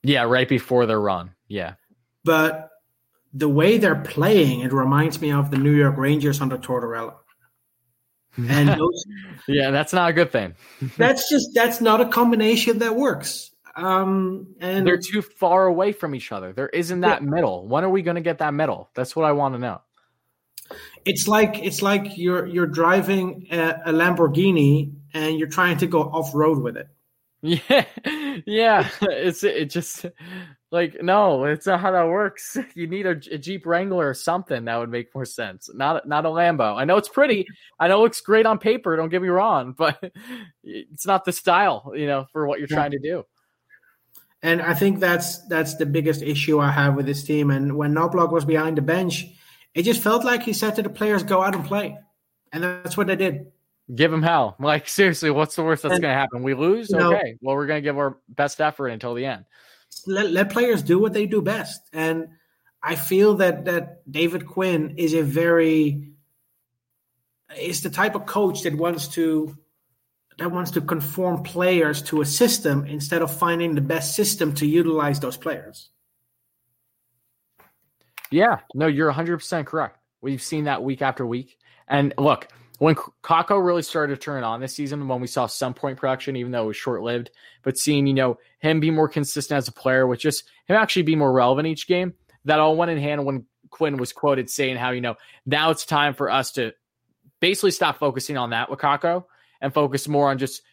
[0.03, 1.31] Yeah, right before their run.
[1.47, 1.75] Yeah.
[2.23, 2.69] But
[3.33, 7.15] the way they're playing, it reminds me of the New York Rangers under Tortorella.
[8.49, 9.05] And those,
[9.47, 10.55] yeah, that's not a good thing.
[10.97, 13.51] that's just that's not a combination that works.
[13.75, 16.51] Um, and they're too far away from each other.
[16.51, 17.29] There isn't that yeah.
[17.29, 17.67] middle.
[17.67, 18.89] When are we going to get that middle?
[18.95, 19.81] That's what I want to know.
[21.05, 26.01] It's like it's like you're you're driving a, a Lamborghini and you're trying to go
[26.01, 26.87] off road with it.
[27.41, 27.85] Yeah,
[28.45, 28.89] yeah.
[29.01, 30.05] It's it just
[30.71, 32.57] like no, it's not how that works.
[32.75, 35.69] You need a, a, Jeep Wrangler or something that would make more sense.
[35.73, 36.75] Not not a Lambo.
[36.75, 37.45] I know it's pretty.
[37.79, 38.95] I know it looks great on paper.
[38.95, 40.01] Don't get me wrong, but
[40.63, 42.77] it's not the style, you know, for what you're yeah.
[42.77, 43.25] trying to do.
[44.41, 47.51] And I think that's that's the biggest issue I have with this team.
[47.51, 49.25] And when Knoblauch was behind the bench,
[49.73, 51.97] it just felt like he said to the players, "Go out and play,"
[52.51, 53.51] and that's what they did.
[53.93, 54.55] Give them hell.
[54.59, 56.43] Like seriously, what's the worst that's going to happen?
[56.43, 56.89] We lose.
[56.89, 57.37] You know, okay.
[57.41, 59.45] Well, we're going to give our best effort until the end.
[60.07, 62.27] Let, let players do what they do best, and
[62.81, 66.13] I feel that that David Quinn is a very
[67.57, 69.55] is the type of coach that wants to
[70.37, 74.65] that wants to conform players to a system instead of finding the best system to
[74.65, 75.89] utilize those players.
[78.33, 79.99] Yeah, no, you're 100% correct.
[80.21, 81.55] We've seen that week after week.
[81.87, 82.47] And look,
[82.79, 86.35] when Kakko really started to turn on this season, when we saw some point production,
[86.35, 87.29] even though it was short lived,
[87.61, 91.03] but seeing, you know, him be more consistent as a player with just him actually
[91.03, 92.15] be more relevant each game,
[92.45, 95.15] that all went in hand when Quinn was quoted saying how, you know,
[95.45, 96.73] now it's time for us to
[97.39, 99.25] basically stop focusing on that with Kakko
[99.61, 100.63] and focus more on just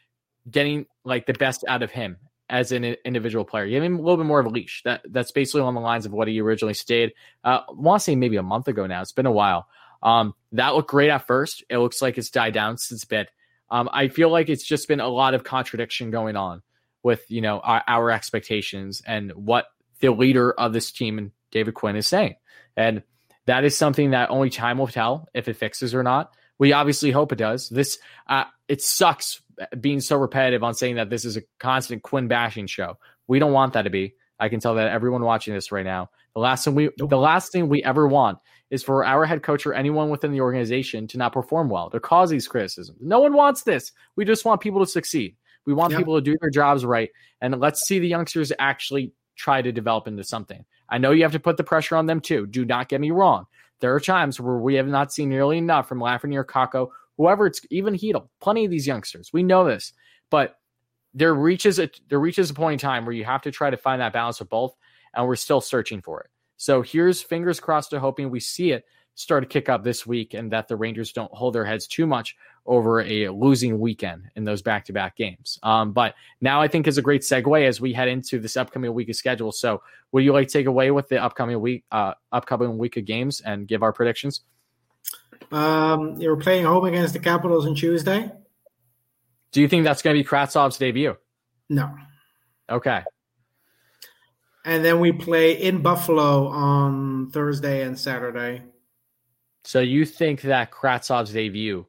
[0.51, 2.17] getting like the best out of him
[2.51, 3.69] as an individual player.
[3.69, 4.83] Give him a little bit more of a leash.
[4.85, 7.13] That that's basically along the lines of what he originally stated.
[7.43, 9.01] Uh, want to say maybe a month ago now.
[9.01, 9.69] It's been a while.
[10.03, 11.65] Um, that looked great at first.
[11.71, 13.29] It looks like it's died down since bit.
[13.71, 16.63] Um, I feel like it's just been a lot of contradiction going on
[17.03, 19.67] with you know our, our expectations and what
[20.01, 22.35] the leader of this team and David Quinn is saying,
[22.77, 23.05] and
[23.47, 26.35] that is something that only time will tell if it fixes or not.
[26.61, 27.71] We obviously hope it does.
[27.71, 27.99] This
[28.29, 29.43] uh, it sucks
[29.81, 32.99] being so repetitive on saying that this is a constant Quinn bashing show.
[33.27, 34.15] We don't want that to be.
[34.39, 36.11] I can tell that everyone watching this right now.
[36.35, 38.39] The last thing we the last thing we ever want
[38.71, 41.99] is for our head coach or anyone within the organization to not perform well, to
[41.99, 42.99] cause these criticisms.
[43.01, 43.91] No one wants this.
[44.15, 45.37] We just want people to succeed.
[45.65, 47.11] We want people to do their jobs right.
[47.41, 50.65] And let's see the youngsters actually try to develop into something.
[50.89, 52.47] I know you have to put the pressure on them too.
[52.47, 53.47] Do not get me wrong.
[53.81, 57.61] There are times where we have not seen nearly enough from Lafreniere, Kakko, whoever it's
[57.71, 59.33] even Chytil, plenty of these youngsters.
[59.33, 59.93] We know this,
[60.31, 60.57] but
[61.15, 63.77] there reaches a there reaches a point in time where you have to try to
[63.77, 64.75] find that balance of both,
[65.15, 66.31] and we're still searching for it.
[66.57, 68.85] So here's fingers crossed to hoping we see it
[69.21, 72.07] start to kick up this week and that the Rangers don't hold their heads too
[72.07, 75.59] much over a losing weekend in those back to back games.
[75.63, 78.95] Um, but now I think is a great segue as we head into this upcoming
[78.95, 79.53] week of schedule.
[79.53, 83.05] So would you like to take away with the upcoming week, uh, upcoming week of
[83.05, 84.41] games and give our predictions?
[85.53, 88.33] Um, you're playing home against the Capitals on Tuesday.
[89.53, 91.17] Do you think that's going to be Kravtsov's debut?
[91.69, 91.95] No.
[92.71, 93.03] Okay.
[94.65, 98.63] And then we play in Buffalo on Thursday and Saturday.
[99.65, 101.87] So you think that Kravtsov's debut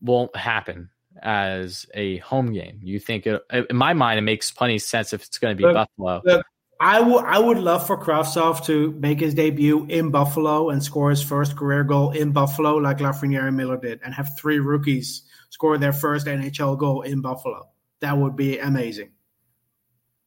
[0.00, 0.90] won't happen
[1.22, 2.80] as a home game?
[2.82, 5.58] You think, it, in my mind, it makes plenty of sense if it's going to
[5.58, 6.22] be but, Buffalo.
[6.24, 6.46] But
[6.80, 11.10] I would I would love for Kravtsov to make his debut in Buffalo and score
[11.10, 15.22] his first career goal in Buffalo, like Lafreniere and Miller did, and have three rookies
[15.50, 17.68] score their first NHL goal in Buffalo.
[18.00, 19.12] That would be amazing.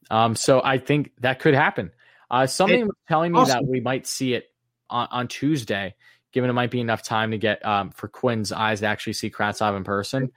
[0.10, 1.92] Um, so I think that could happen.
[2.32, 3.66] Uh, something was telling me awesome.
[3.66, 4.46] that we might see it
[4.90, 5.96] on, on, Tuesday,
[6.32, 9.30] given it might be enough time to get um, for Quinn's eyes to actually see
[9.30, 10.32] Kravtsov in person.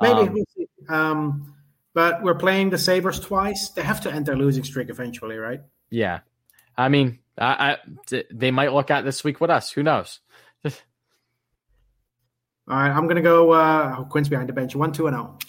[0.00, 0.44] Maybe.
[0.88, 1.54] Um, um,
[1.94, 3.70] but we're playing the Sabres twice.
[3.70, 5.60] They have to end their losing streak eventually, right?
[5.90, 6.20] Yeah.
[6.76, 7.76] I mean, I,
[8.10, 9.70] I, they might look at this week with us.
[9.72, 10.20] Who knows?
[10.64, 10.70] All
[12.68, 13.52] right, I'm gonna go.
[13.52, 14.76] Uh, oh, Quinn's behind the bench.
[14.76, 15.36] One, two, and zero.
[15.36, 15.46] Oh.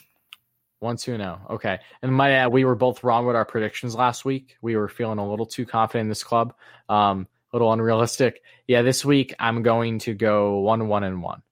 [0.80, 1.40] One, two, no.
[1.48, 1.56] Oh.
[1.56, 1.80] Okay.
[2.02, 4.58] And my uh, we were both wrong with our predictions last week.
[4.62, 6.56] We were feeling a little too confident in this club,
[6.90, 8.42] um, little unrealistic.
[8.68, 11.44] Yeah, this week I'm going to go one, one, and one.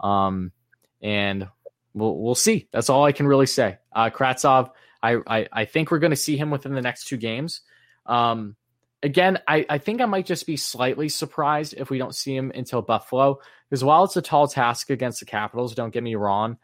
[0.00, 0.52] Um,
[1.00, 1.48] and
[1.94, 2.68] we'll we'll see.
[2.72, 3.78] That's all I can really say.
[3.92, 4.70] Uh, Kravtsov,
[5.02, 7.60] I, I I think we're going to see him within the next two games.
[8.06, 8.56] Um,
[9.02, 12.52] again, I, I think I might just be slightly surprised if we don't see him
[12.54, 13.40] until Buffalo.
[13.68, 16.58] Because while it's a tall task against the Capitals, don't get me wrong,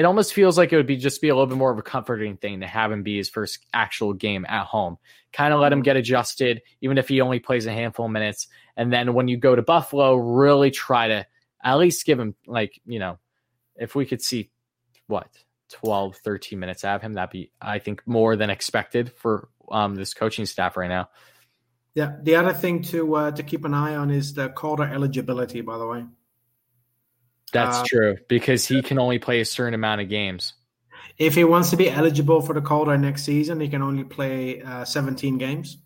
[0.00, 1.82] it almost feels like it would be just be a little bit more of a
[1.82, 4.96] comforting thing to have him be his first actual game at home.
[5.30, 8.48] Kind of let him get adjusted, even if he only plays a handful of minutes.
[8.78, 11.26] And then when you go to Buffalo, really try to
[11.62, 13.18] at least give him like, you know,
[13.76, 14.48] if we could see
[15.06, 15.28] what
[15.68, 19.96] 12, 13 minutes out of him, that'd be, I think, more than expected for um,
[19.96, 21.10] this coaching staff right now.
[21.94, 22.16] Yeah.
[22.22, 25.60] The other thing to uh, to keep an eye on is the Calder eligibility.
[25.60, 26.06] By the way,
[27.52, 30.54] that's Uh, true because he can only play a certain amount of games.
[31.18, 34.62] if he wants to be eligible for the Calder next season, he can only play
[34.62, 35.76] uh, 17 games.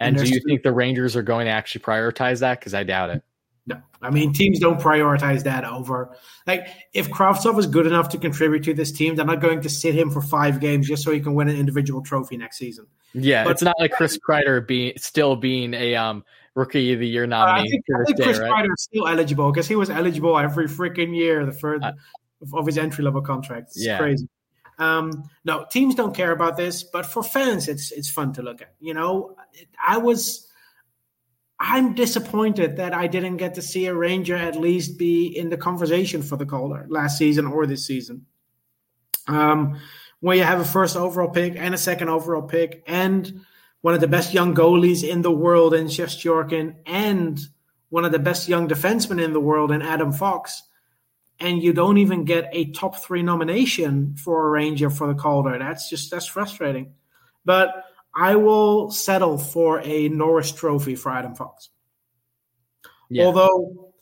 [0.00, 2.58] And, And do you two- think the Rangers are going to actually prioritize that?
[2.58, 3.22] Because I doubt it.
[3.64, 6.16] No, I mean teams don't prioritize that over
[6.48, 9.68] like if Kravtsov is good enough to contribute to this team, they're not going to
[9.68, 12.88] sit him for five games just so he can win an individual trophy next season.
[13.14, 16.24] Yeah, But- it's not like Chris Kreider being still being a um,
[16.54, 18.50] rookie of the year Uh, I nominee think, I think day, Chris right?
[18.50, 21.92] Kreider is still eligible because he was eligible every freaking year the first Uh,
[22.52, 23.68] of his entry level contract.
[23.68, 23.98] It's Yeah.
[23.98, 24.28] crazy.
[24.78, 28.60] Um, no, teams don't care about this, but for fans, it's it's fun to look
[28.62, 28.74] at.
[28.80, 29.36] You know,
[29.86, 30.48] I was.
[31.64, 35.56] I'm disappointed that I didn't get to see a Ranger at least be in the
[35.56, 38.26] conversation for the Calder last season or this season.
[39.28, 39.78] Um,
[40.18, 43.44] where you have a first overall pick and a second overall pick and
[43.82, 47.38] one of the best young goalies in the world in Shesterkin and
[47.90, 50.62] one of the best young defensemen in the world in Adam Fox.
[51.38, 55.58] And you don't even get a top three nomination for a Ranger for the Calder.
[55.58, 56.94] That's just that's frustrating.
[57.44, 61.70] But I will settle for a Norris Trophy for Adam Fox.
[63.10, 63.24] Yeah.
[63.24, 63.92] Although,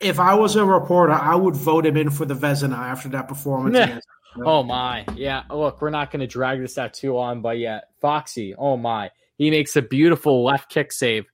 [0.00, 3.28] if I was a reporter, I would vote him in for the Vezina after that
[3.28, 4.02] performance.
[4.44, 5.44] Oh my, yeah.
[5.50, 8.54] Look, we're not going to drag this out too long, but yeah, Foxy.
[8.54, 11.26] Oh my, he makes a beautiful left kick save,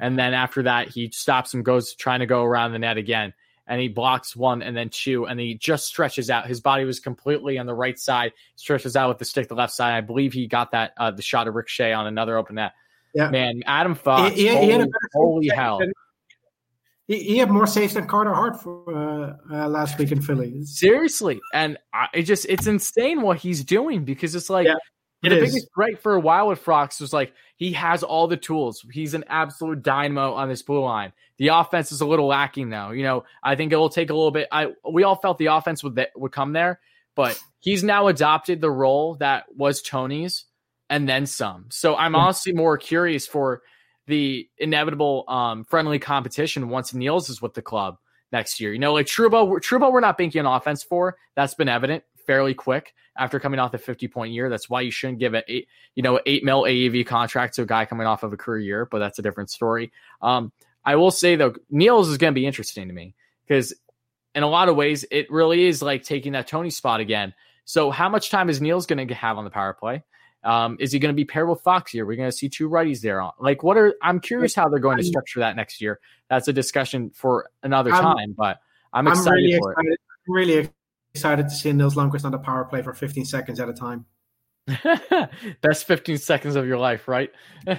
[0.00, 3.32] and then after that, he stops and goes trying to go around the net again,
[3.66, 6.46] and he blocks one and then two, and he just stretches out.
[6.46, 9.72] His body was completely on the right side, stretches out with the stick the left
[9.72, 9.94] side.
[9.96, 12.72] I believe he got that uh, the shot of Rick Ricochet on another open net.
[13.14, 13.30] Yeah.
[13.30, 14.34] Man, Adam Fox.
[14.36, 15.78] He- he- he had a holy, holy hell.
[15.78, 15.92] than-
[17.06, 20.62] He, he had more saves than Carter Hart for uh, uh, last week in Philly.
[20.64, 24.74] Seriously, and I, it just it's insane what he's doing because it's like Yeah,
[25.22, 25.50] it the is.
[25.52, 28.86] biggest gripe for a while with Frox was like he has all the tools.
[28.90, 31.12] He's an absolute dynamo on this blue line.
[31.38, 32.92] The offense is a little lacking though.
[32.92, 34.46] You know, I think it will take a little bit.
[34.50, 36.80] I we all felt the offense would would come there,
[37.16, 40.44] but he's now adopted the role that was Tony's
[40.88, 41.66] and then some.
[41.70, 43.62] So I'm honestly more curious for
[44.06, 47.98] the inevitable um, friendly competition once Nils is with the club
[48.30, 48.72] next year.
[48.72, 51.16] You know, like Trouba, Trouba, we're not banking on offense for.
[51.34, 54.48] That's been evident fairly quick after coming off the 50 point year.
[54.48, 57.66] That's why you shouldn't give an eight, you know, eight mil AAV contract to a
[57.66, 59.92] guy coming off of a career year, but that's a different story.
[60.22, 60.52] Um,
[60.84, 63.14] I will say though, Nils is going to be interesting to me
[63.46, 63.74] because
[64.34, 67.34] in a lot of ways, it really is like taking that Tony spot again.
[67.64, 70.02] So how much time is Nils going to have on the power play?
[70.44, 72.06] Um, is he going to be paired with Fox here?
[72.06, 73.20] We're going to see two righties there.
[73.20, 75.98] On like, what are I'm curious how they're going to structure that next year.
[76.30, 78.60] That's a discussion for another I'm- time, but
[78.92, 79.98] I'm I'm excited really for excited.
[80.28, 80.70] I'm really
[81.14, 84.06] excited to see Nils Lundkvist on the power play for 15 seconds at a time.
[85.62, 87.30] Best 15 seconds of your life, right?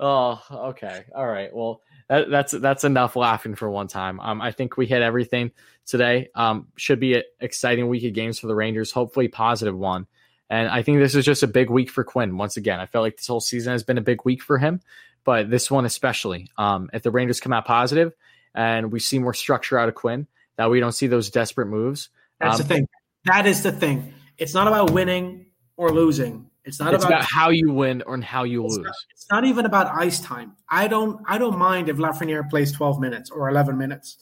[0.00, 1.04] oh, okay.
[1.14, 1.54] All right.
[1.54, 4.20] Well, that, that's that's enough laughing for one time.
[4.20, 5.52] Um, I think we hit everything
[5.86, 6.28] today.
[6.34, 8.92] Um, should be an exciting week of games for the Rangers.
[8.92, 10.06] Hopefully, positive one.
[10.48, 12.36] And I think this is just a big week for Quinn.
[12.36, 14.80] Once again, I felt like this whole season has been a big week for him,
[15.24, 16.48] but this one especially.
[16.56, 18.12] Um, if the Rangers come out positive
[18.54, 22.08] and we see more structure out of Quinn, that we don't see those desperate moves.
[22.40, 22.88] That's um, the thing.
[23.24, 24.14] That is the thing.
[24.38, 25.46] It's not about winning
[25.76, 26.50] or losing.
[26.64, 28.84] It's not it's about, about how you win or how you it's lose.
[28.84, 30.56] not, it's not even about ice time.
[30.68, 34.18] I don't I don't mind if Lafreniere plays 12 minutes or 11 minutes.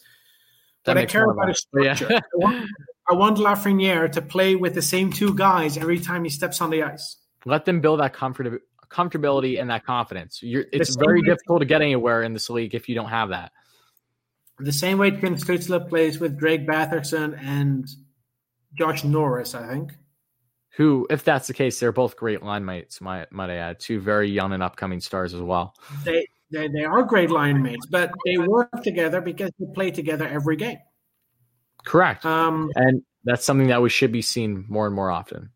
[0.85, 1.95] That What I care about of is a- yeah.
[1.95, 2.17] structure.
[2.17, 2.71] I, want,
[3.11, 6.69] I want Lafreniere to play with the same two guys every time he steps on
[6.69, 7.17] the ice.
[7.47, 8.61] Let them build that comfort,
[8.91, 10.43] comfortability and that confidence.
[10.43, 13.53] You're, it's very difficult to get anywhere in this league if you don't have that.
[14.61, 17.89] The same way Tim Stützle plays with Drake Batherson and
[18.79, 19.93] Josh Norris, I think.
[20.77, 23.01] Who, if that's the case, they're both great line mates.
[23.01, 25.75] Might might I add, two very young and upcoming stars as well.
[26.05, 30.27] They, they they are great line mates, but they work together because they play together
[30.27, 30.79] every game.
[31.85, 35.51] Correct, Um, and that's something that we should be seeing more and more often.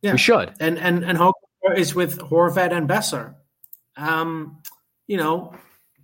[0.00, 0.12] yeah.
[0.12, 0.52] We should.
[0.58, 3.34] and and and Hogan is with Horvat and Boeser.
[3.96, 4.62] Um,
[5.06, 5.54] you know,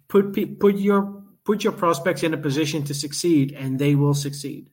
[0.09, 1.18] put put your
[1.49, 4.69] put your prospects in a position to succeed, and they will succeed.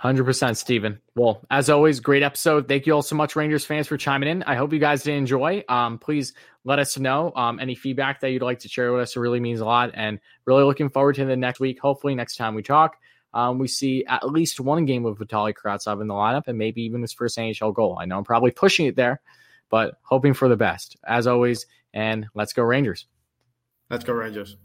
[0.00, 1.00] 100% Steven.
[1.16, 2.68] Well, as always, great episode.
[2.68, 4.44] Thank you all so much, Rangers fans, for chiming in.
[4.44, 5.64] I hope you guys did enjoy.
[5.68, 6.32] Um, please
[6.62, 9.16] let us know um, any feedback that you'd like to share with us.
[9.16, 9.90] It really means a lot.
[9.94, 11.80] And really looking forward to the next week.
[11.80, 12.96] Hopefully, next time we talk,
[13.34, 16.82] um, we see at least one game of Vitaly Kravtsov in the lineup and maybe
[16.82, 17.98] even his first NHL goal.
[18.00, 19.20] I know I'm probably pushing it there,
[19.70, 20.96] but hoping for the best.
[21.04, 23.06] As always, and let's go, Rangers.
[23.90, 24.56] Let's go, Rangers.